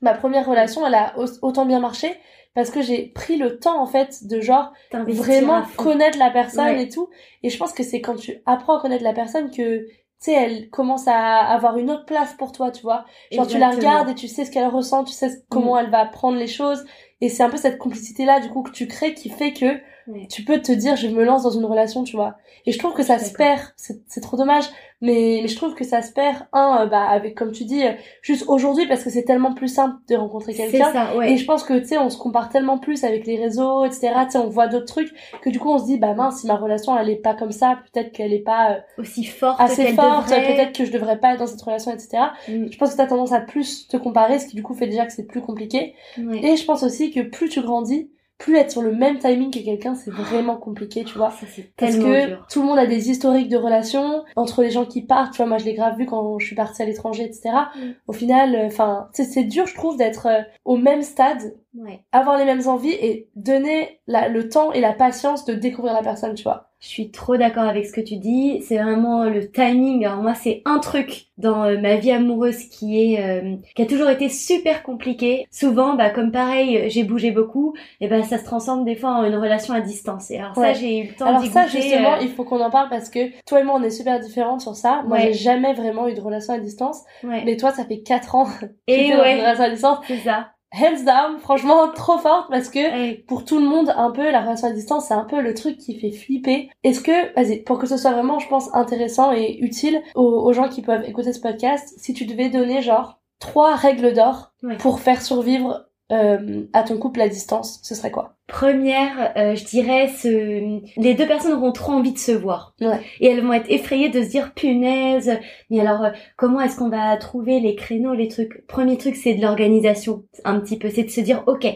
[0.00, 2.14] ma première relation, elle a au- autant bien marché
[2.54, 4.72] parce que j'ai pris le temps, en fait, de genre,
[5.12, 6.82] vraiment connaître la personne Ouais.
[6.84, 7.08] et tout.
[7.42, 10.32] Et je pense que c'est quand tu apprends à connaître la personne que, tu sais,
[10.34, 13.04] elle commence à avoir une autre place pour toi, tu vois.
[13.32, 16.04] Genre, tu la regardes et tu sais ce qu'elle ressent, tu sais comment elle va
[16.06, 16.84] prendre les choses.
[17.20, 20.26] Et c'est un peu cette complicité-là, du coup, que tu crées qui fait que Ouais.
[20.30, 22.36] tu peux te dire, je me lance dans une relation, tu vois.
[22.66, 23.60] Et je trouve que ça se perd.
[23.76, 24.64] C'est trop dommage.
[25.00, 27.84] Mais, mais je trouve que ça se perd, un, euh, bah, avec, comme tu dis,
[27.84, 27.92] euh,
[28.22, 31.14] juste aujourd'hui, parce que c'est tellement plus simple de rencontrer quelqu'un.
[31.16, 33.84] ouais Et je pense que, tu sais, on se compare tellement plus avec les réseaux,
[33.84, 34.12] etc.
[34.24, 36.46] Tu sais, on voit d'autres trucs, que du coup, on se dit, bah mince, si
[36.46, 39.92] ma relation, elle est pas comme ça, peut-être qu'elle est pas euh, aussi forte assez
[39.92, 40.54] forte, devrait.
[40.54, 42.22] peut-être que je devrais pas être dans cette relation, etc.
[42.48, 42.68] Mm.
[42.70, 45.04] Je pense que t'as tendance à plus te comparer, ce qui du coup fait déjà
[45.04, 45.94] que c'est plus compliqué.
[46.16, 46.42] Ouais.
[46.42, 49.60] Et je pense aussi que plus tu grandis, plus être sur le même timing que
[49.60, 51.30] quelqu'un, c'est vraiment compliqué, tu vois.
[51.30, 52.46] Ça, Parce que dur.
[52.50, 55.32] tout le monde a des historiques de relations entre les gens qui partent.
[55.32, 57.50] Tu vois, moi je l'ai grave vu quand je suis partie à l'étranger, etc.
[57.76, 57.90] Mm.
[58.08, 62.00] Au final, enfin, tu sais, c'est dur, je trouve, d'être euh, au même stade, Ouais.
[62.12, 66.02] avoir les mêmes envies et donner la, le temps et la patience de découvrir la
[66.02, 66.70] personne, tu vois.
[66.80, 68.60] Je suis trop d'accord avec ce que tu dis.
[68.62, 70.04] C'est vraiment le timing.
[70.04, 73.86] Alors moi, c'est un truc dans euh, ma vie amoureuse qui est euh, qui a
[73.86, 75.46] toujours été super compliqué.
[75.50, 77.74] Souvent, bah comme pareil, euh, j'ai bougé beaucoup.
[78.02, 80.30] Et ben ça se transforme des fois en une relation à distance.
[80.30, 82.60] Et alors ça, j'ai eu le temps Alors ça, goûter, justement, euh, il faut qu'on
[82.60, 85.02] en parle parce que toi et moi, on est super différentes sur ça.
[85.08, 85.22] Moi, Ouais.
[85.28, 87.00] j'ai jamais vraiment eu de relation à distance.
[87.24, 87.42] ouais.
[87.46, 88.46] Mais toi, ça fait 4 ans
[88.88, 89.36] Et ouais.
[89.36, 89.98] une relation à distance.
[90.06, 90.50] C'est ça.
[90.80, 94.68] Hands down, franchement, trop forte parce que pour tout le monde, un peu, la relation
[94.68, 96.68] à distance, c'est un peu le truc qui fait flipper.
[96.82, 100.52] Est-ce que, vas-y, pour que ce soit vraiment, je pense, intéressant et utile aux, aux
[100.52, 104.78] gens qui peuvent écouter ce podcast, si tu devais donner, genre, trois règles d'or Ouais.
[104.78, 108.36] pour faire survivre euh, à ton couple à distance, ce serait quoi?
[108.46, 110.80] Première, euh, je dirais, ce...
[111.00, 112.74] les deux personnes auront trop envie de se voir.
[112.80, 113.00] Ouais.
[113.20, 115.38] Et elles vont être effrayées de se dire, punaise,
[115.70, 118.66] mais alors, euh, comment est-ce qu'on va trouver les créneaux, les trucs?
[118.66, 120.90] Premier truc, c'est de l'organisation, un petit peu.
[120.90, 121.66] C'est de se dire, ok,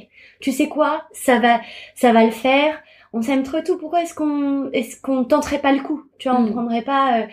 [0.41, 1.61] tu sais quoi, ça va,
[1.95, 2.79] ça va le faire.
[3.13, 3.79] On s'aime trop et tout.
[3.79, 6.03] Pourquoi est-ce qu'on, est-ce qu'on tenterait pas le coup?
[6.19, 6.53] Tu vois, on Mm.
[6.53, 7.27] prendrait pas euh,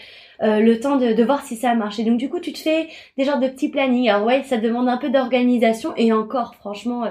[0.44, 2.04] euh, le temps de, de voir si ça a marché.
[2.04, 4.10] Donc du coup, tu te fais des genres de petits plannings.
[4.10, 7.06] Alors ouais, ça demande un peu d'organisation et encore, franchement.
[7.06, 7.10] euh,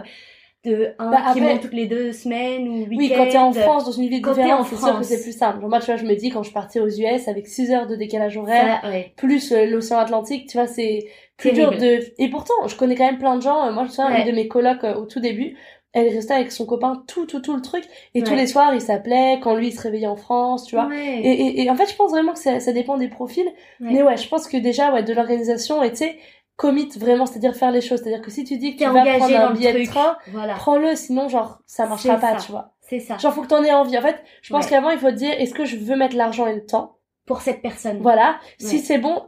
[0.64, 2.96] de un Bah, qui monte toutes les deux semaines ou week-end.
[2.96, 5.36] Oui, quand t'es en France, dans une ville différente, en c'est sûr que c'est plus
[5.36, 5.60] simple.
[5.60, 7.86] Genre, moi, tu vois, je me dis, quand je partais aux US avec 6 heures
[7.86, 9.12] de décalage horaire, Ça, ouais.
[9.14, 11.04] plus euh, l'océan Atlantique, tu vois, c'est
[11.36, 11.98] plus dur de...
[12.16, 13.66] Et pourtant, je connais quand même plein de gens.
[13.66, 14.22] Euh, Moi, je me souviens, Ouais.
[14.22, 15.54] une de mes colocs au tout début,
[15.94, 17.84] elle restait avec son copain tout, tout, tout le truc.
[18.14, 20.86] Et tous les soirs, ils s'appelaient quand lui, il se réveillait en France, tu vois.
[20.88, 21.20] Ouais.
[21.22, 23.46] Et, et, et en fait, je pense vraiment que ça, ça dépend des profils.
[23.46, 23.52] Ouais.
[23.92, 26.18] Mais ouais, je pense que déjà, ouais, de l'organisation, et tu sais,
[26.56, 28.00] commit vraiment, c'est-à-dire faire les choses.
[28.02, 30.54] C'est-à-dire que si tu dis que tu vas prendre un le billet de train, Voilà.
[30.54, 32.44] prends-le, sinon, genre, ça marchera pas, ça.
[32.44, 32.72] tu vois.
[32.80, 33.16] C'est ça.
[33.16, 33.96] Genre, faut que t'en aies envie.
[33.96, 36.46] En fait, je pense qu'avant, il faut te dire, est-ce que je veux mettre l'argent
[36.46, 36.98] et le temps?
[37.26, 38.00] Pour cette personne.
[38.02, 38.36] Voilà.
[38.58, 39.22] Si c'est bon,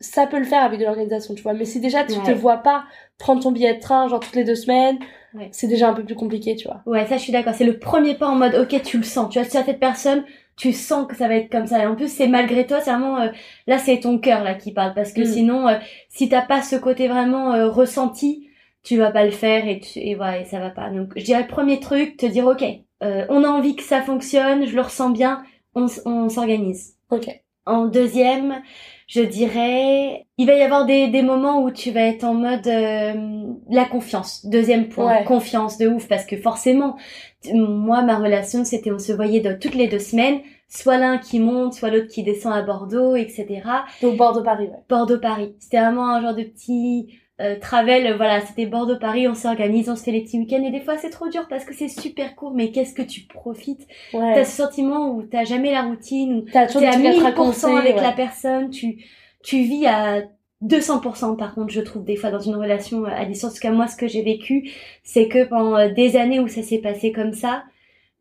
[0.00, 1.54] ça peut le faire avec de l'organisation, tu vois.
[1.54, 2.22] Mais si déjà, tu Ouais.
[2.24, 2.84] te vois pas
[3.18, 4.98] prendre ton billet de train, genre, toutes les deux semaines,
[5.34, 5.48] Ouais.
[5.52, 6.82] c'est déjà un peu plus compliqué, tu vois.
[6.86, 7.54] Ouais, ça je suis d'accord.
[7.54, 9.30] C'est le premier pas en mode ok tu le sens.
[9.32, 10.24] Tu vois, si cette personne,
[10.56, 11.82] tu sens que ça va être comme ça.
[11.82, 13.28] Et en plus, c'est malgré toi, c'est vraiment euh,
[13.66, 15.26] là, c'est ton cœur là qui parle parce que Mm.
[15.26, 15.78] sinon, euh,
[16.08, 18.48] si t'as pas ce côté vraiment euh, ressenti,
[18.82, 20.88] tu vas pas le faire et, tu, et voilà, et ça va pas.
[20.90, 22.64] Donc, je dirais premier truc, te dire ok,
[23.02, 25.42] on a envie que ça fonctionne, je le ressens bien,
[25.74, 26.94] on, on s'organise.
[27.10, 27.28] Ok.
[27.66, 28.62] En deuxième,
[29.06, 32.66] je dirais, il va y avoir des, des moments où tu vas être en mode
[32.66, 34.44] euh, la confiance.
[34.46, 35.24] Deuxième point, Ouais.
[35.24, 36.96] confiance de ouf, parce que forcément,
[37.54, 41.38] moi, ma relation, c'était on se voyait de, toutes les deux semaines, soit l'un qui
[41.38, 43.46] monte, soit l'autre qui descend à Bordeaux, etc.
[44.02, 44.82] Donc Bordeaux-Paris, ouais.
[44.88, 45.54] Bordeaux-Paris.
[45.60, 47.08] C'était vraiment un genre de petit
[47.40, 50.70] euh, travel, euh, voilà, c'était Bordeaux-Paris, on s'organise, on se fait les petits week-ends, et
[50.70, 53.86] des fois c'est trop dur parce que c'est super court, mais qu'est-ce que tu profites?
[54.12, 54.44] T'as Ouais.
[54.44, 57.22] ce sentiment où t'as jamais la routine, où T'as t'es à trucs à te 1000%
[57.22, 57.66] raconter.
[57.76, 58.02] avec ouais.
[58.02, 59.04] la personne, tu,
[59.42, 60.22] tu vis à
[60.62, 63.52] 200% par contre, je trouve, des fois dans une relation euh, à distance.
[63.52, 64.70] En tout cas, moi, ce que j'ai vécu,
[65.04, 67.64] c'est que pendant euh, des années où ça s'est passé comme ça,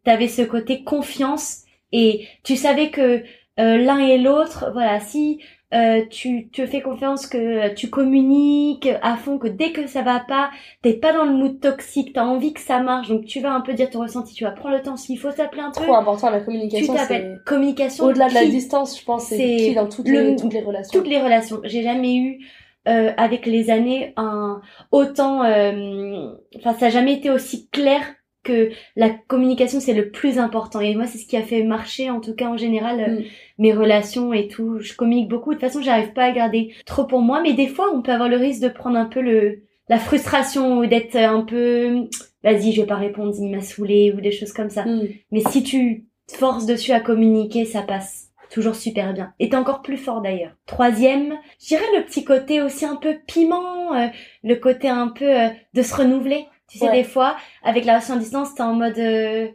[0.03, 3.23] t'avais ce côté confiance et tu savais que
[3.59, 5.39] euh, l'un et l'autre, voilà, si
[5.75, 10.21] euh, tu te fais confiance, que tu communiques à fond, que dès que ça va
[10.21, 10.49] pas,
[10.81, 13.61] t'es pas dans le mood toxique, t'as envie que ça marche, donc tu vas un
[13.61, 15.81] peu dire ton ressenti, tu vas prendre le temps s'il faut t'appeler un peu.
[15.83, 16.93] Trop important la Tu communication.
[16.93, 18.05] t'appelles communication.
[18.05, 20.97] Au-delà de la distance, je pense, c'est dans toutes, le- les, toutes les relations.
[20.97, 21.59] toutes les relations.
[21.65, 22.45] J'ai jamais eu
[22.87, 24.61] euh, avec les années un
[24.91, 25.43] autant.
[25.43, 28.01] euh, Enfin, ça a jamais été aussi clair
[28.45, 30.79] que la communication c'est le plus important.
[30.79, 33.23] Et moi, c'est ce qui a fait marcher, en tout cas en général, euh, Mm.
[33.57, 34.79] mes relations et tout.
[34.79, 35.49] Je communique beaucoup.
[35.53, 38.11] De toute façon, j'arrive pas à garder trop pour moi, mais des fois, on peut
[38.13, 42.05] avoir le risque de prendre un peu le la frustration ou d'être un peu
[42.43, 45.01] vas-y je vais pas répondre il m'a saoulé ou des choses comme ça Mm.
[45.31, 49.33] mais si tu te forces dessus à communiquer, ça passe toujours super bien.
[49.39, 50.53] Et t'es encore plus fort d'ailleurs.
[50.65, 54.07] Troisième, je dirais le petit côté aussi un peu piment, euh,
[54.43, 56.45] le côté un peu euh, de se renouveler.
[56.69, 56.91] Tu sais, Ouais.
[56.91, 58.97] des fois, avec la relation à distance, t'es en mode...
[58.99, 59.47] euh,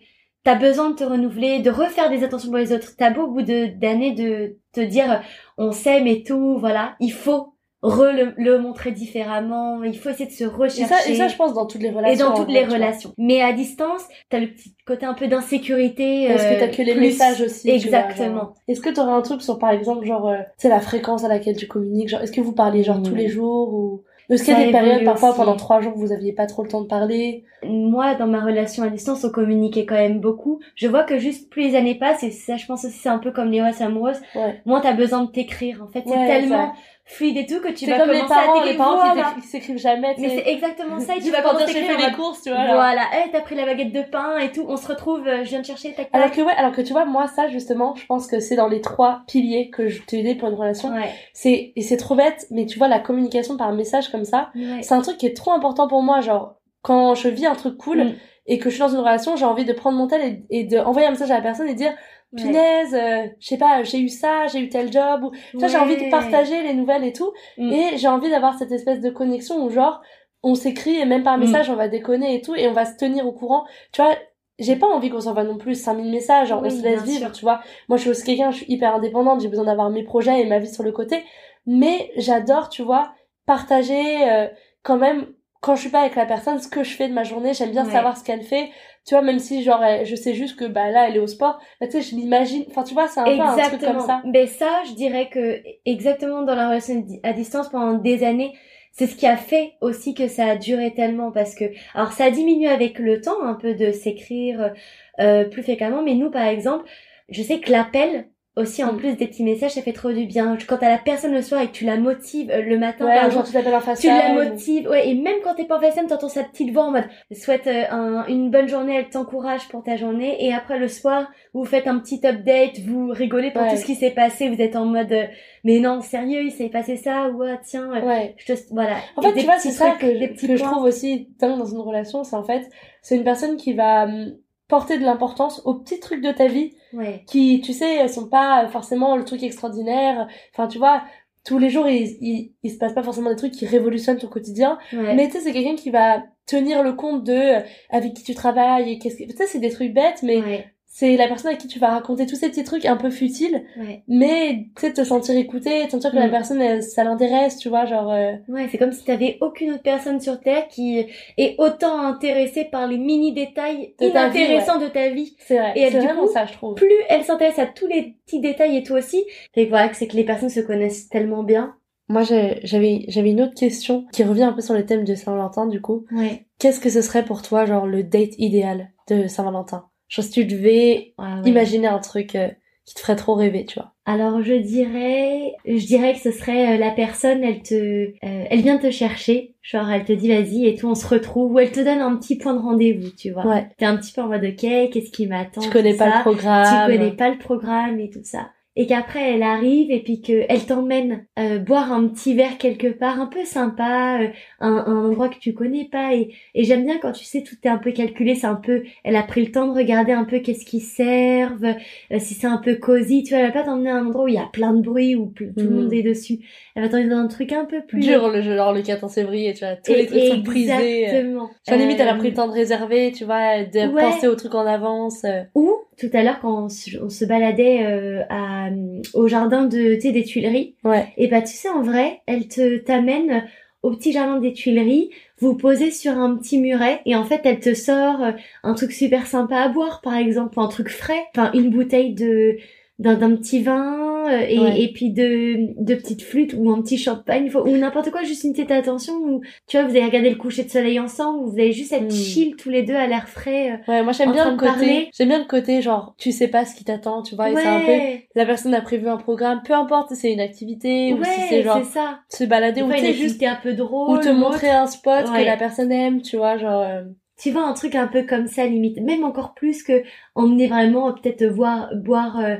[0.42, 2.92] T'as besoin de te renouveler, de refaire des attentions pour les autres.
[2.96, 5.16] T'as beau au bout d'années de te dire euh,
[5.58, 6.94] on s'aime et tout, voilà.
[6.98, 9.82] Il faut re le, le montrer différemment.
[9.84, 10.86] Il faut essayer de se Et rechercher.
[10.94, 12.12] ça, et ça, je pense, dans toutes les relations.
[12.14, 13.12] Et dans toutes les relations.
[13.18, 16.28] Mais à distance, t'as le petit côté un peu d'insécurité.
[16.28, 17.68] Parce que euh, t'as que les plus- messages aussi.
[17.68, 18.54] Exactement.
[18.66, 21.28] Est-ce que t'aurais un truc sur, par exemple, genre, euh, tu sais, la fréquence à
[21.28, 23.02] laquelle tu communiques, genre, est-ce que vous parlez, genre, Mm.
[23.02, 24.02] tous les jours ou...
[24.30, 25.38] Est-ce qu'il y a des périodes, parfois, aussi.
[25.38, 28.82] pendant trois jours, vous aviez pas trop le temps de parler Moi, dans ma relation
[28.84, 30.60] à distance, on communiquait quand même beaucoup.
[30.76, 33.18] Je vois que juste plus les années passent, et ça, je pense aussi, c'est un
[33.18, 34.60] peu comme les relations amoureuses, Ouais.
[34.64, 35.82] moins t'as besoin de t'écrire.
[35.82, 36.72] En fait, c'est tellement
[37.12, 38.72] fluide et tout que tu vas comme les commencer à parents, t'écrire.
[38.72, 39.34] les parents Voilà.
[39.40, 42.42] qui s'écrivent jamais, Mais c'est exactement ça, et tu vas à j'ai fait les courses,
[42.42, 42.64] tu vois.
[42.66, 42.74] genre.
[42.74, 45.48] Voilà, hey, t'as pris la baguette de pain et tout, on se retrouve, euh, je
[45.50, 46.14] viens de chercher, tac, tac.
[46.14, 48.68] Alors que ouais, alors que tu vois, moi ça justement, je pense que c'est dans
[48.68, 50.90] les trois piliers que je t'ai aidé pour une relation.
[50.94, 51.10] Ouais.
[51.32, 54.82] C'est et c'est trop bête, mais tu vois la communication par message comme ça, Ouais.
[54.82, 56.20] c'est un truc qui est trop important pour moi.
[56.20, 58.12] Genre quand je vis un truc cool Mm.
[58.46, 60.64] Et que je suis dans une relation, j'ai envie de prendre mon tel et, et
[60.64, 61.92] de envoyer un message à la personne et dire
[62.32, 62.42] Ouais.
[62.42, 65.66] punaise, euh, je sais pas, j'ai eu ça, j'ai eu tel job ou tu vois,
[65.66, 66.10] j'ai envie de Ouais.
[66.10, 67.72] partager les nouvelles et tout Mm.
[67.72, 70.00] et j'ai envie d'avoir cette espèce de connexion où genre
[70.44, 71.40] on s'écrit et même par Mm.
[71.40, 73.64] message on va déconner et tout et on va se tenir au courant.
[73.92, 74.14] Tu vois,
[74.60, 77.18] j'ai pas envie qu'on s'envoie non plus 5000 messages, genre Oui, on se laisse vivre,
[77.26, 77.32] sûr.
[77.32, 77.62] tu vois.
[77.88, 80.46] Moi je suis aussi quelqu'un, je suis hyper indépendante, j'ai besoin d'avoir mes projets et
[80.46, 81.24] ma vie sur le côté,
[81.66, 83.12] mais j'adore, tu vois,
[83.44, 84.46] partager euh,
[84.84, 85.26] quand même
[85.60, 87.70] quand je suis pas avec la personne ce que je fais de ma journée, j'aime
[87.70, 87.92] bien Ouais.
[87.92, 88.70] savoir ce qu'elle fait.
[89.06, 91.26] Tu vois, même si genre elle- je sais juste que bah là elle est au
[91.26, 94.00] sport, bah tu sais je l'imagine, enfin tu vois, c'est un peu un truc comme
[94.00, 94.22] ça.
[94.26, 98.52] Mais ça, je dirais que exactement dans la relation à distance pendant des années,
[98.92, 102.24] c'est ce qui a fait aussi que ça a duré tellement parce que alors ça
[102.24, 104.72] a diminué avec le temps un peu de s'écrire
[105.20, 106.84] euh, plus fréquemment, mais nous par exemple,
[107.30, 108.28] je sais que l'appel
[108.60, 110.56] aussi en plus des petits messages, ça fait trop du bien.
[110.68, 113.14] Quand t'as la personne le soir et que tu la motives euh, le matin, Ouais,
[113.14, 116.06] par genre tu face tu la motives, ouais, et même quand t'es pas en FaceTime,
[116.06, 119.82] t'entends sa petite voix en mode souhaite euh, un- une bonne journée, elle t'encourage pour
[119.82, 123.70] ta journée, et après le soir, vous faites un petit update, vous rigolez pour Ouais.
[123.70, 125.24] tout ce qui s'est passé, vous êtes en mode euh,
[125.64, 128.34] mais non, sérieux, il s'est passé ça, ou ah, tiens, Ouais.
[128.38, 128.96] je te, voilà.
[129.16, 132.24] En fait, tu vois, c'est ça que, que je trouve aussi dingue dans une relation,
[132.24, 132.68] c'est en fait,
[133.02, 134.34] c'est une personne qui va hum,
[134.70, 137.22] porter de l'importance aux petits trucs de ta vie Ouais.
[137.26, 140.26] qui, tu sais, sont pas forcément le truc extraordinaire.
[140.54, 141.02] Enfin, tu vois,
[141.44, 144.28] tous les jours, il, il, il se passe pas forcément des trucs qui révolutionnent ton
[144.28, 144.78] quotidien.
[144.92, 145.14] Ouais.
[145.14, 148.34] Mais tu sais, c'est quelqu'un qui va tenir le compte de euh, avec qui tu
[148.34, 150.64] travailles et qu'est-ce que, tu sais, c'est des trucs bêtes, mais ouais.
[151.00, 153.64] C'est la personne à qui tu vas raconter tous ces petits trucs un peu futiles,
[153.78, 154.02] Ouais.
[154.06, 156.30] mais tu sais, te sentir écouté, te sentir que la Mm.
[156.30, 159.82] personne, elle, ça l'intéresse, tu vois, genre, euh, Ouais, c'est comme si t'avais aucune autre
[159.82, 161.06] personne sur Terre qui
[161.38, 165.34] est autant intéressée par les mini détails De vie, inintéressants de ta vie.
[165.38, 165.72] c'est vrai.
[165.76, 166.74] Et elle, du vraiment coup, ça, je trouve.
[166.74, 170.06] plus elle s'intéresse à tous les petits détails et toi aussi, que voilà, que c'est
[170.06, 171.74] que les personnes se connaissent tellement bien.
[172.08, 175.66] Moi, j'avais, j'avais une autre question qui revient un peu sur le thème de Saint-Valentin,
[175.66, 176.04] du coup.
[176.10, 176.44] Ouais.
[176.58, 179.84] Qu'est-ce que ce serait pour toi, genre, le date idéal de Saint-Valentin?
[180.10, 181.48] Genre, si tu devais Ah ouais.
[181.48, 182.48] imaginer un truc euh,
[182.84, 186.74] qui te ferait trop rêver, tu vois Alors je dirais, je dirais que ce serait
[186.74, 190.66] euh, la personne, elle te, euh, elle vient te chercher, genre elle te dit vas-y
[190.66, 193.30] et tout, on se retrouve, ou elle te donne un petit point de rendez-vous, tu
[193.30, 193.46] vois.
[193.46, 193.68] Ouais.
[193.78, 194.56] T'es un petit peu en mode ok,
[194.90, 196.16] qu'est-ce qui m'attend Tu connais pas ça.
[196.16, 196.86] le programme.
[196.88, 198.50] tu connais pas le programme et tout ça.
[198.82, 202.86] Et qu'après elle arrive et puis que elle t'emmène euh, boire un petit verre quelque
[202.86, 204.28] part, un peu sympa, euh,
[204.60, 206.14] un, un endroit que tu connais pas.
[206.14, 208.82] Et, et j'aime bien quand tu sais tout est un peu calculé, c'est un peu,
[209.04, 212.46] elle a pris le temps de regarder un peu qu'est-ce qu'ils servent, euh, si c'est
[212.46, 214.38] un peu cosy, tu vois, elle va pas t'emmener à un endroit où il y
[214.38, 216.38] a plein de bruit où tout le monde est dessus.
[216.74, 219.52] Elle va t'emmener dans un truc un peu plus Dur, le, genre le 14 février,
[219.52, 221.02] tu vois, tous les trucs sont prisés.
[221.04, 221.50] Exactement.
[221.68, 224.00] Genre limite, elle a pris le temps de réserver, tu vois, de Ouais.
[224.00, 225.26] penser au truc en avance.
[225.54, 228.69] Ou tout à l'heure quand on se, on se baladait à,
[229.14, 231.08] au jardin de tu sais des Tuileries, Ouais.
[231.16, 233.44] et bah tu sais en vrai, elle te t'amène
[233.82, 237.60] au petit jardin des Tuileries, vous posez sur un petit muret et en fait elle
[237.60, 241.50] te sort euh, un truc super sympa à boire par exemple, un truc frais, enfin
[241.54, 242.56] une bouteille de
[243.00, 244.82] d'un petit vin euh, et, Ouais.
[244.82, 248.52] et puis de de petites flûtes ou un petit champagne ou n'importe quoi juste une
[248.52, 251.72] petite attention où tu vois vous allez regarder le coucher de soleil ensemble vous allez
[251.72, 252.10] juste être Mm.
[252.10, 253.90] chill tous les deux à l'air frais euh.
[253.92, 256.64] Ouais, moi j'aime En bien le côté, j'aime bien le côté genre tu sais pas
[256.66, 259.62] ce qui t'attend, tu vois, et c'est un peu la personne a prévu un programme,
[259.64, 262.92] peu importe si c'est une activité ou si c'est genre ça se balader Des ou
[262.92, 266.20] tu juste un peu drôle ou te ou montrer un spot que la personne aime,
[266.20, 267.02] tu vois, genre euh,
[267.42, 270.02] tu vois un truc un peu comme ça limite même encore plus que
[270.34, 272.56] emmener vraiment peut-être voir boire euh,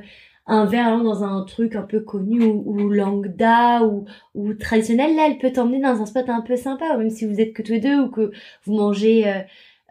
[0.50, 5.24] un verre dans un truc un peu connu ou, ou lambda ou, ou traditionnel là
[5.28, 7.72] elle peut t'emmener dans un spot un peu sympa même si vous êtes que tous
[7.72, 8.30] les deux ou que
[8.64, 9.40] vous mangez euh,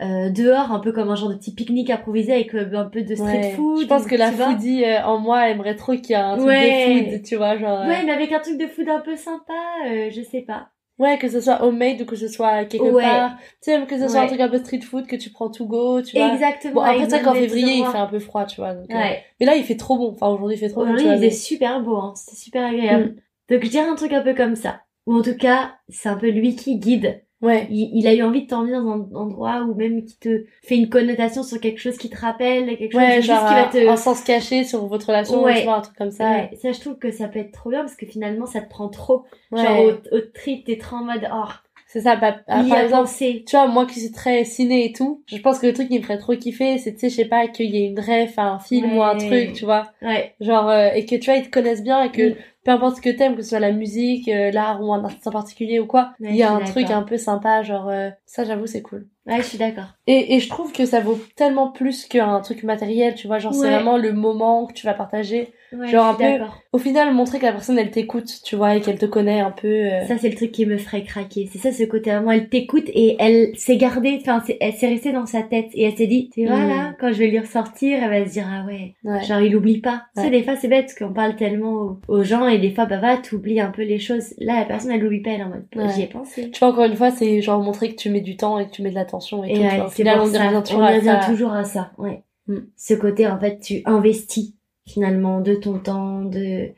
[0.01, 3.01] euh, dehors un peu comme un genre de petit pique-nique improvisé avec euh, un peu
[3.01, 3.51] de street ouais.
[3.51, 6.37] food Je pense que la foodie euh, en moi aimerait trop qu'il y ait un
[6.37, 7.03] truc Ouais.
[7.05, 9.53] de food, tu vois, genre ouais mais avec un truc de food un peu sympa
[9.87, 13.01] euh, je sais pas Ouais, que ce soit homemade ou que ce soit quelque Ouais.
[13.01, 13.37] part.
[13.63, 15.65] Tu sais, que ce soit un truc un peu street food que tu prends to
[15.65, 16.33] go, tu vois.
[16.33, 18.73] exactement Bon, après, c'est qu'en février, il fait un peu froid, tu vois.
[18.73, 20.11] Donc, euh, ouais Mais là, il fait trop bon.
[20.11, 22.13] Enfin, aujourd'hui, il fait trop bon, Aujourd'hui, il faisait super beau, hein.
[22.15, 23.15] C'était super agréable.
[23.49, 24.81] Donc, je dirais un truc un peu comme ça.
[25.07, 27.23] Ou en tout cas, c'est un peu lui qui guide.
[27.41, 27.67] Ouais.
[27.69, 30.75] Il, il a eu envie de t'emmener dans un endroit ou même qui te fait
[30.75, 33.87] une connotation sur quelque chose qui te rappelle, quelque chose Ouais, genre qui va te...
[33.87, 35.59] un sens caché sur votre relation, Ouais.
[35.59, 36.29] tu vois, un truc comme ça.
[36.29, 38.69] Ouais, ça, je trouve que ça peut être trop bien parce que finalement, ça te
[38.69, 39.23] prend trop.
[39.51, 39.63] Ouais.
[39.63, 39.79] Genre,
[40.11, 41.45] au, au trip, t'es trop en mode, oh,
[41.91, 43.43] C'est ça, bah, ah, par exemple, pensé.
[43.47, 45.97] tu vois, moi qui suis très ciné et tout, je pense que le truc qui
[45.97, 48.37] me ferait trop kiffer, c'est, tu sais, je sais pas, qu'il y ait une ref
[48.37, 49.91] à un film ou un truc, tu vois.
[50.03, 50.35] Ouais.
[50.39, 52.35] Genre, euh, et que tu vois, ils te connaissent bien et que Mm.
[52.63, 55.25] peu importe ce que t'aimes, que ce soit la musique, euh, l'art ou un artiste
[55.25, 58.11] en particulier ou quoi, Ouais, il y a un truc un peu sympa, genre, euh,
[58.27, 59.07] ça, j'avoue, c'est cool.
[59.29, 59.85] Ouais, je suis d'accord.
[60.07, 63.53] Et, et je trouve que ça vaut tellement plus qu'un truc matériel, tu vois, genre,
[63.53, 65.53] c'est vraiment le moment que tu vas partager.
[65.71, 66.59] Ouais, Genre je suis un peu- d'accord.
[66.73, 69.51] Au final, montrer que la personne, elle t'écoute, tu vois, et qu'elle te connaît un
[69.51, 69.67] peu.
[69.67, 71.47] euh, Ça, c'est le truc qui me ferait craquer.
[71.51, 75.11] C'est ça, ce côté vraiment, elle t'écoute et elle s'est gardée, enfin, elle s'est restée
[75.11, 76.69] dans sa tête et elle s'est dit, tu vois, Mm.
[76.69, 79.23] là, quand je vais lui ressortir, elle va se dire, ah ouais, ouais.
[79.25, 80.05] genre, il oublie pas.
[80.15, 82.85] Tu sais, des fois, c'est bête parce qu'on parle tellement aux, gens et des fois,
[82.87, 84.33] bah, va, t'oublies un peu les choses.
[84.39, 86.49] Là, la personne, elle oublie pas, elle est en mode, j'y ai pensé.
[86.49, 88.71] Tu vois, encore une fois, c'est genre montrer que tu mets du temps et que
[88.71, 89.59] tu mets de l'attention et, tout.
[89.61, 90.47] ouais, c'est pour on ça.
[90.47, 91.21] revient toujours on revient ça.
[91.27, 92.23] toujours à ça, ouais.
[92.47, 92.57] Mm.
[92.75, 94.53] Ce côté, en fait, tu investis,
[94.87, 96.69] finalement, de ton temps, de,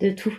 [0.00, 0.32] de tout.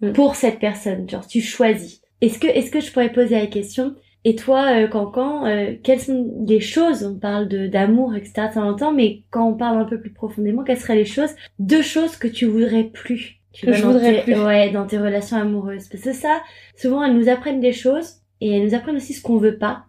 [0.00, 0.12] Mm.
[0.12, 1.08] Pour cette personne.
[1.08, 2.02] Genre, tu choisis.
[2.20, 3.94] Est-ce que, est-ce que je pourrais poser la question?
[4.24, 8.54] Et toi, euh, Cancan, euh, quelles sont les choses, on parle de, d'amour, etc., de
[8.54, 11.30] temps en temps, mais quand on parle un peu plus profondément, quelles seraient les choses,
[11.60, 13.36] deux choses que tu voudrais plus?
[13.62, 14.42] Que je voudrais tes- plus.
[14.42, 15.88] Ouais, dans tes relations amoureuses?
[15.88, 16.42] Parce que ça,
[16.76, 19.84] souvent, elles nous apprennent des choses, et elles nous apprennent aussi ce qu'on veut pas.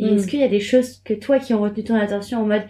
[0.00, 0.14] Et Mm.
[0.14, 2.62] est-ce qu'il y a des choses que toi qui ont retenu ton attention en mode,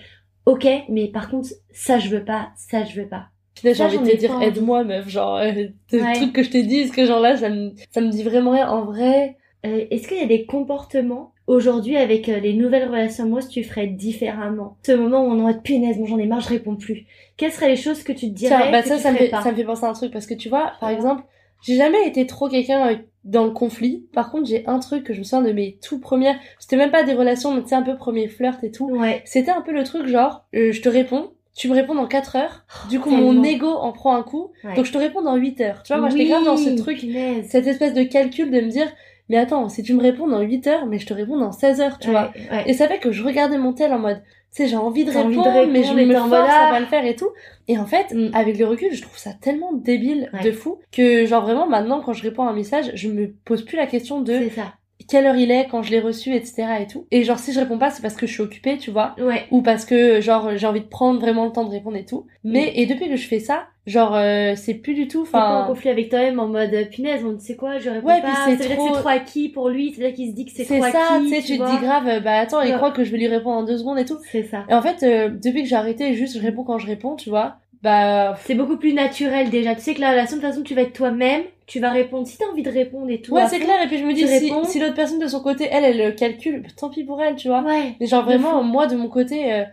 [0.47, 3.27] ok, mais par contre, ça je veux pas, ça je veux pas.
[3.63, 5.09] J'ai envie de te dire, aide-moi, meuf.
[5.09, 5.53] Genre, euh,
[5.93, 6.13] Ouais.
[6.15, 8.53] truc que je t'ai dit, ce que genre là, ça me, ça me dit vraiment
[8.53, 8.69] rien.
[8.69, 13.25] En vrai, Euh, est-ce qu'il y a des comportements aujourd'hui avec euh, les nouvelles relations
[13.25, 14.79] amoureuses tu ferais différemment?
[14.87, 17.05] Ce moment où on en de punaise, bon j'en ai marre, je réponds plus.
[17.37, 19.19] Quelles seraient les choses que tu te dirais Tiens, bah que ça, tu ça me,
[19.19, 19.43] fait, pas?
[19.43, 20.95] ça me fait penser à un truc parce que tu vois, par Ouais.
[20.95, 21.25] exemple,
[21.63, 24.07] j'ai jamais été trop quelqu'un dans le conflit.
[24.13, 26.91] Par contre, j'ai un truc que je me souviens de mes tout premières, c'était même
[26.91, 28.89] pas des relations, mais tu sais, un peu premier flirt et tout.
[28.91, 29.23] Ouais.
[29.27, 32.37] C'était un peu le truc genre, euh, je te réponds, tu me réponds dans 4
[32.37, 33.33] heures, du coup tellement.
[33.33, 34.75] mon ego en prend un coup, Ouais.
[34.75, 35.83] donc je te réponds dans 8 heures.
[35.83, 37.05] Tu vois, moi j'étais Oui, grave dans ce truc,
[37.47, 38.87] cette espèce de calcul de me dire,
[39.29, 41.81] mais attends, si tu me réponds dans 8 heures, mais je te réponds dans 16
[41.83, 42.33] heures, tu Ouais, vois.
[42.51, 42.65] ouais.
[42.67, 45.23] Et ça fait que je regardais mon tel en mode, sais, j'ai envie de T'as
[45.23, 46.71] envie de répondre, mais je me force mode, à ah.
[46.71, 47.31] pas le faire et tout.
[47.69, 48.31] Et en fait, Mm.
[48.35, 50.43] avec le recul, je trouve ça tellement débile Ouais.
[50.43, 53.65] de fou que genre vraiment maintenant quand je réponds à un message, je me pose
[53.65, 54.75] plus la question de C'est ça.
[55.11, 56.65] Quelle heure il est quand je l'ai reçu, etc.
[56.81, 57.07] et tout.
[57.11, 59.15] Et genre si je réponds pas, c'est parce que je suis occupée, tu vois.
[59.19, 59.45] Ouais.
[59.51, 62.27] Ou parce que genre j'ai envie de prendre vraiment le temps de répondre et tout.
[62.45, 65.25] Mais et depuis que je fais ça, genre euh, c'est plus du tout.
[65.25, 67.91] Pas en Enfin, conflit avec toi-même en mode euh, punaise, on ne sait quoi, je
[67.91, 70.45] réponds Ouais, pas, ça c'est trop- c'est trop acquis pour lui, c'est-à-dire qu'il se dit
[70.47, 72.61] que c'est c'est trop ça, acquis, tu sais, tu te dis grave, euh, bah attends,
[72.63, 74.19] il croit que je vais lui répondre en deux secondes et tout.
[74.31, 74.65] C'est ça.
[74.69, 77.31] Et en fait, euh, depuis que j'ai arrêté, juste je réponds quand je réponds, tu
[77.31, 77.57] vois.
[77.83, 79.75] Bah c'est beaucoup plus naturel déjà.
[79.75, 82.27] Tu sais que la relation de toute façon tu vas être toi-même, tu vas répondre
[82.27, 83.33] si t'as envie de répondre et tout.
[83.35, 85.85] ouais c'est clair et puis je me dis si, l'autre personne de son côté elle
[85.85, 87.95] elle le calcule tant pis pour elle tu vois Ouais.
[88.01, 89.65] mais genre vraiment moi de mon côté euh,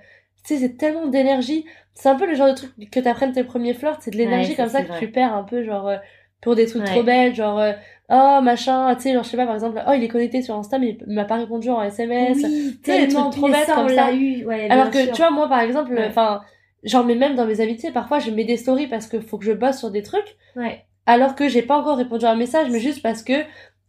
[0.45, 1.65] tu sais c'est tellement d'énergie
[1.95, 4.51] c'est un peu le genre de truc que t'apprennes tes premiers flirts c'est de l'énergie
[4.51, 4.99] Ouais, comme ça, que vrai.
[4.99, 5.97] tu perds un peu genre euh,
[6.41, 6.87] pour des trucs Ouais.
[6.91, 7.73] trop belles genre euh,
[8.09, 10.55] oh machin tu sais genre je sais pas par exemple oh il est connecté sur
[10.55, 12.49] Insta mais il m'a pas répondu en SMS Oui, tu
[12.91, 13.95] sais, des tellement trucs trop bêtes ça, comme on ça.
[13.95, 14.45] l'a eu.
[14.45, 15.11] Ouais, Alors que sûr.
[15.13, 16.09] tu vois moi par exemple Ouais.
[16.83, 19.45] Genre mais même dans mes amitiés parfois je mets des stories parce que faut que
[19.45, 20.85] je bosse sur des trucs Ouais.
[21.05, 23.33] alors que j'ai pas encore répondu à un message mais juste parce que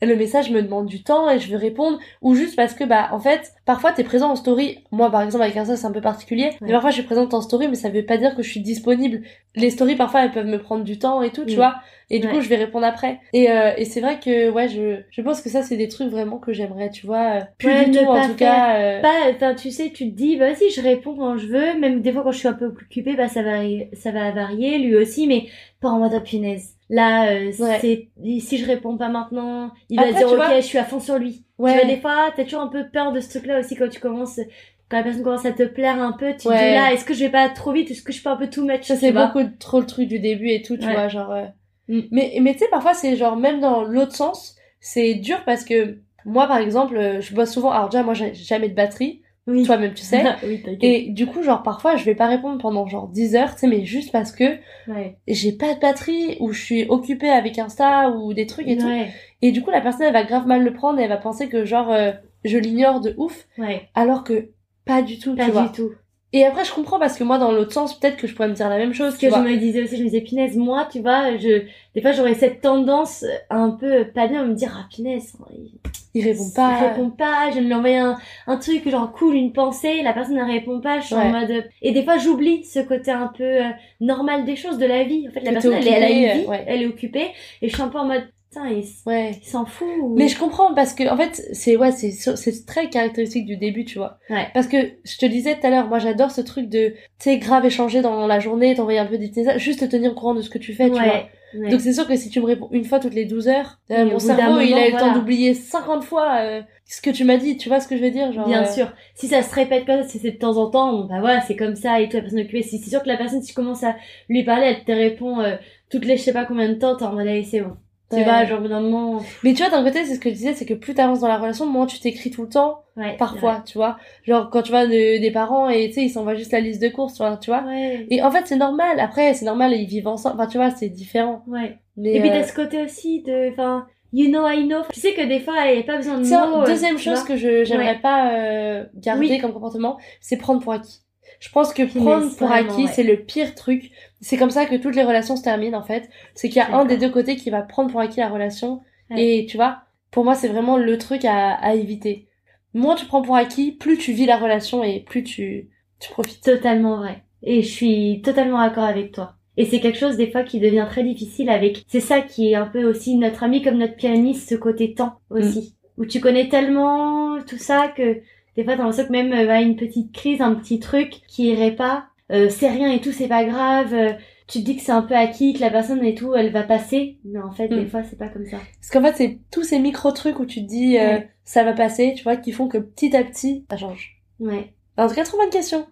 [0.01, 3.09] le message me demande du temps et je veux répondre ou juste parce que bah
[3.13, 6.01] en fait parfois t'es présent en story moi par exemple avec Insta c'est un peu
[6.01, 6.73] particulier mais Ouais.
[6.73, 9.23] parfois je suis présente en story mais ça veut pas dire que je suis disponible
[9.57, 11.57] les stories parfois elles peuvent me prendre du temps et tout tu Mm.
[11.57, 11.75] vois
[12.11, 12.33] et du Ouais.
[12.35, 15.43] coup je vais répondre après et, euh, et c'est vrai que ouais je je pense
[15.43, 18.05] que ça c'est des trucs vraiment que j'aimerais tu vois euh, plus Ouais, du tout
[18.05, 21.37] en tout cas euh, Pas, enfin, tu sais, tu te dis, vas-y, je réponds quand
[21.37, 21.79] je veux.
[21.79, 23.59] Même des fois, quand je suis un peu occupée, bah, ça va,
[23.93, 25.47] ça va varier, lui aussi, mais
[25.81, 26.75] pas en mode oh, punaise.
[26.91, 27.79] Là, euh, Ouais.
[27.81, 28.09] c'est,
[28.41, 31.01] si je réponds pas maintenant, il Après, va dire, ok, vois- je suis à fond
[31.01, 31.45] sur lui.
[31.59, 33.89] ouais Tu vois, des fois, t'as toujours un peu peur de ce truc-là aussi quand
[33.89, 34.41] tu commences,
[34.89, 37.15] quand la personne commence à te plaire un peu, tu te dis là, est-ce que
[37.15, 39.13] je vais pas trop vite, est-ce que je fais un peu too much, Ça, c'est
[39.13, 40.93] beaucoup trop le truc du début et tout, tu Ouais.
[40.93, 41.31] vois, genre...
[41.33, 41.45] euh,
[41.89, 42.01] Mm.
[42.11, 45.99] Mais, mais tu sais, parfois, c'est genre, même dans l'autre sens, c'est dur parce que
[46.25, 47.71] moi, par exemple, euh, je bosse souvent...
[47.71, 49.65] Alors déjà, moi, j'ai jamais de batterie, Oui.
[49.65, 50.23] toi-même, tu sais.
[50.45, 53.61] oui, et du coup, genre, parfois, je vais pas répondre pendant genre 10 heures, tu
[53.61, 54.45] sais, mais juste parce que
[54.89, 55.17] Ouais.
[55.27, 58.87] j'ai pas de batterie ou je suis occupée avec Insta ou des trucs et tout.
[58.87, 59.09] Ouais.
[59.41, 61.49] Et du coup, la personne, elle va grave mal le prendre et elle va penser
[61.49, 62.13] que, genre, euh,
[62.45, 63.89] je l'ignore de ouf, Ouais.
[63.95, 64.51] alors que
[64.85, 65.63] pas du tout, Pas tu vois.
[65.69, 65.91] du tout.
[66.35, 68.55] Et après, je comprends parce que moi, dans l'autre sens, peut-être que je pourrais me
[68.55, 70.87] dire la même chose, Ce que je me disais aussi, je me disais, Pinès, moi,
[70.91, 71.63] tu vois, je,
[71.95, 75.71] des fois, j'aurais cette tendance un peu pas bien à me dire, ah, Pinès, il,
[76.13, 76.77] Il répond pas.
[76.79, 80.37] il répond pas, je lui envoyer un, un truc, genre, cool, une pensée, la personne
[80.37, 83.45] ne répond pas, je suis en mode, et des fois, j'oublie ce côté un peu
[83.45, 85.27] euh, normal des choses, de la vie.
[85.29, 86.65] En fait, la Que personne, elle, elle a une vie, ouais.
[86.67, 87.29] elle est occupée,
[87.63, 89.33] et je suis un peu en mode, putain, il, s- Ouais.
[89.43, 89.87] il s'en fout.
[90.03, 93.57] ou- Mais je comprends parce que en fait c'est ouais c'est c'est très caractéristique du
[93.57, 94.19] début tu vois.
[94.31, 94.47] Ouais.
[94.55, 97.65] Parce que je te disais tout à l'heure moi j'adore ce truc de tu grave
[97.67, 100.43] échanger dans la journée t'envoyer un peu des messages juste te tenir au courant de
[100.43, 101.03] ce que tu fais tu vois.
[101.03, 101.71] ouais.
[101.71, 104.05] Donc c'est sûr que si tu me réponds une fois toutes les 12 heures euh,
[104.05, 107.37] mon cerveau il a eu le temps d'oublier 50 fois euh, ce que tu m'as
[107.39, 108.93] dit tu vois ce que je veux dire genre Bien euh, sûr.
[109.15, 111.41] Si ça se répète comme ça, si c'est de temps en temps, bon, bah voilà,
[111.43, 112.63] c'est comme ça et tout, la personne occupée.
[112.63, 113.97] Si c'est sûr que la personne, si tu commences à
[114.31, 115.57] lui parler, elle te répond euh,
[115.91, 117.73] toutes les je sais pas combien de temps, t'es en mode, c'est bon.
[118.11, 120.65] Tu vois, genre, moment, Mais tu vois d'un côté c'est ce que je disais c'est
[120.65, 123.17] que plus t'avances dans la relation moins tu t'écris tout le temps ouais.
[123.19, 123.99] parfois tu vois.
[124.25, 126.81] Genre quand tu vois de- des parents et tu sais ils s'envoient juste la liste
[126.81, 127.37] de courses tu vois.
[127.37, 128.07] Tu vois Ouais.
[128.11, 130.89] Et en fait c'est normal après c'est normal ils vivent ensemble enfin tu vois c'est
[130.89, 131.43] différent.
[131.47, 131.77] Ouais.
[131.99, 134.83] Mais Et puis euh, t'as ce côté aussi de, enfin, you know, I know.
[134.93, 136.63] Tu sais que des fois, il n'y a pas besoin de mots.
[136.63, 139.39] euh, deuxième chose que je j'aimerais pas euh, garder Oui.
[139.41, 141.01] comme comportement, c'est prendre pour acquis.
[141.39, 142.93] Je pense que prendre pour acquis, ouais.
[142.93, 143.91] c'est le pire truc.
[144.21, 146.09] C'est comme ça que toutes les relations se terminent en fait.
[146.35, 148.83] C'est qu'il y a un des deux côtés qui va prendre pour acquis la relation.
[149.11, 149.43] Ouais.
[149.43, 152.29] Et tu vois, pour moi, c'est vraiment le truc à, à éviter.
[152.75, 155.71] Moins tu prends pour acquis, plus tu vis la relation et plus tu,
[156.01, 156.43] tu profites.
[156.43, 157.23] Totalement vrai.
[157.43, 159.35] Et je suis totalement d'accord avec toi.
[159.57, 161.85] Et c'est quelque chose des fois qui devient très difficile avec.
[161.89, 165.19] C'est ça qui est un peu aussi notre ami comme notre pianiste, ce côté temps
[165.31, 168.21] aussi, où tu connais tellement tout ça que
[168.59, 171.75] des fois t'as l'impression que même bah, une petite crise, un petit truc qui irait
[171.75, 173.95] pas, euh, c'est rien et tout, c'est pas grave.
[173.95, 174.13] euh,
[174.49, 176.63] tu te dis que c'est un peu acquis, que la personne et tout, elle va
[176.63, 177.89] passer, mais en fait des Mm.
[177.89, 178.57] fois c'est pas comme ça.
[178.81, 181.31] Parce qu'en fait, c'est tous ces micro trucs où tu te dis euh, Ouais.
[181.45, 184.21] ça va passer, tu vois, qui font que petit à petit, ça change.
[184.41, 184.73] Ouais.
[184.97, 185.87] En tout cas, trop bonne question.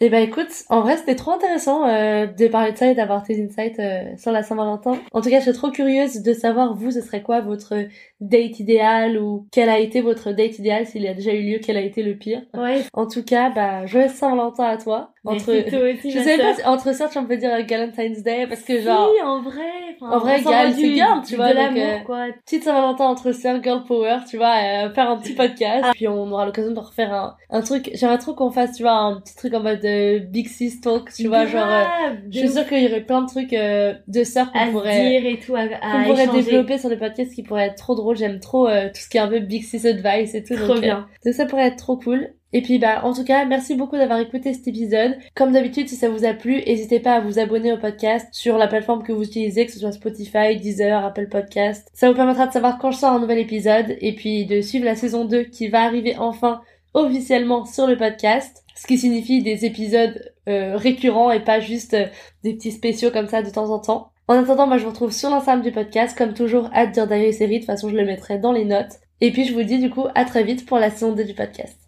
[0.00, 3.24] Eh ben écoute, en vrai c'était trop intéressant euh, de parler de ça et d'avoir
[3.24, 4.96] tes insights euh, sur la Saint-Valentin.
[5.12, 7.74] En tout cas, je suis trop curieuse de savoir vous, ce serait quoi votre
[8.20, 11.58] date idéal ou quel a été votre date idéal s'il y a déjà eu lieu,
[11.60, 12.42] quel a été le pire.
[12.54, 12.84] Ouais.
[12.92, 15.10] En tout cas, bah joyeux Saint-Valentin à toi.
[15.28, 15.52] Entre,
[15.94, 19.10] aussi, je ma sais pas, entre on peut dire euh, Valentine's Day parce que genre
[19.16, 19.62] Si, en vrai.
[20.00, 22.26] En vrai, Gal, c'est girl, tu de vois, donc, l'amour, euh, quoi.
[22.44, 24.54] petite Saint-Valentin entre sœurs girl power, tu vois,
[24.86, 25.84] euh, faire un petit podcast.
[25.88, 25.90] Ah.
[25.92, 27.90] Puis on aura l'occasion de refaire un, un truc.
[27.94, 31.12] J'aimerais trop qu'on fasse, tu vois, un petit truc en mode euh, Big Sis Talk,
[31.12, 31.66] tu vois, genre.
[31.66, 34.52] euh, Grave, je de suis sûre qu'il y aurait plein de trucs euh, de sœurs
[34.52, 36.42] qu'on pourrait, dire et tout, à, à qu'on pourrait échanger.
[36.44, 38.16] développer sur le podcast qui pourrait être trop drôle.
[38.16, 40.54] J'aime trop euh, tout ce qui est un peu Big Sis Advice et tout.
[40.54, 41.08] Trop donc, euh, bien.
[41.24, 42.28] donc ça pourrait être trop cool.
[42.52, 45.16] Et puis bah en tout cas, merci beaucoup d'avoir écouté cet épisode.
[45.34, 48.56] Comme d'habitude, si ça vous a plu, n'hésitez pas à vous abonner au podcast sur
[48.56, 51.88] la plateforme que vous utilisez, que ce soit Spotify, Deezer, Apple Podcast.
[51.92, 54.86] Ça vous permettra de savoir quand je sors un nouvel épisode et puis de suivre
[54.86, 56.62] la saison 2 qui va arriver enfin
[56.94, 58.64] officiellement sur le podcast.
[58.74, 62.06] Ce qui signifie des épisodes euh, récurrents et pas juste euh,
[62.44, 64.10] des petits spéciaux comme ça de temps en temps.
[64.28, 67.32] En attendant, moi je vous retrouve sur l'ensemble du podcast, comme toujours, à dire d'ailleurs
[67.32, 69.00] série, de toute façon je le mettrai dans les notes.
[69.20, 71.34] Et puis je vous dis du coup à très vite pour la saison 2 du
[71.34, 71.87] podcast.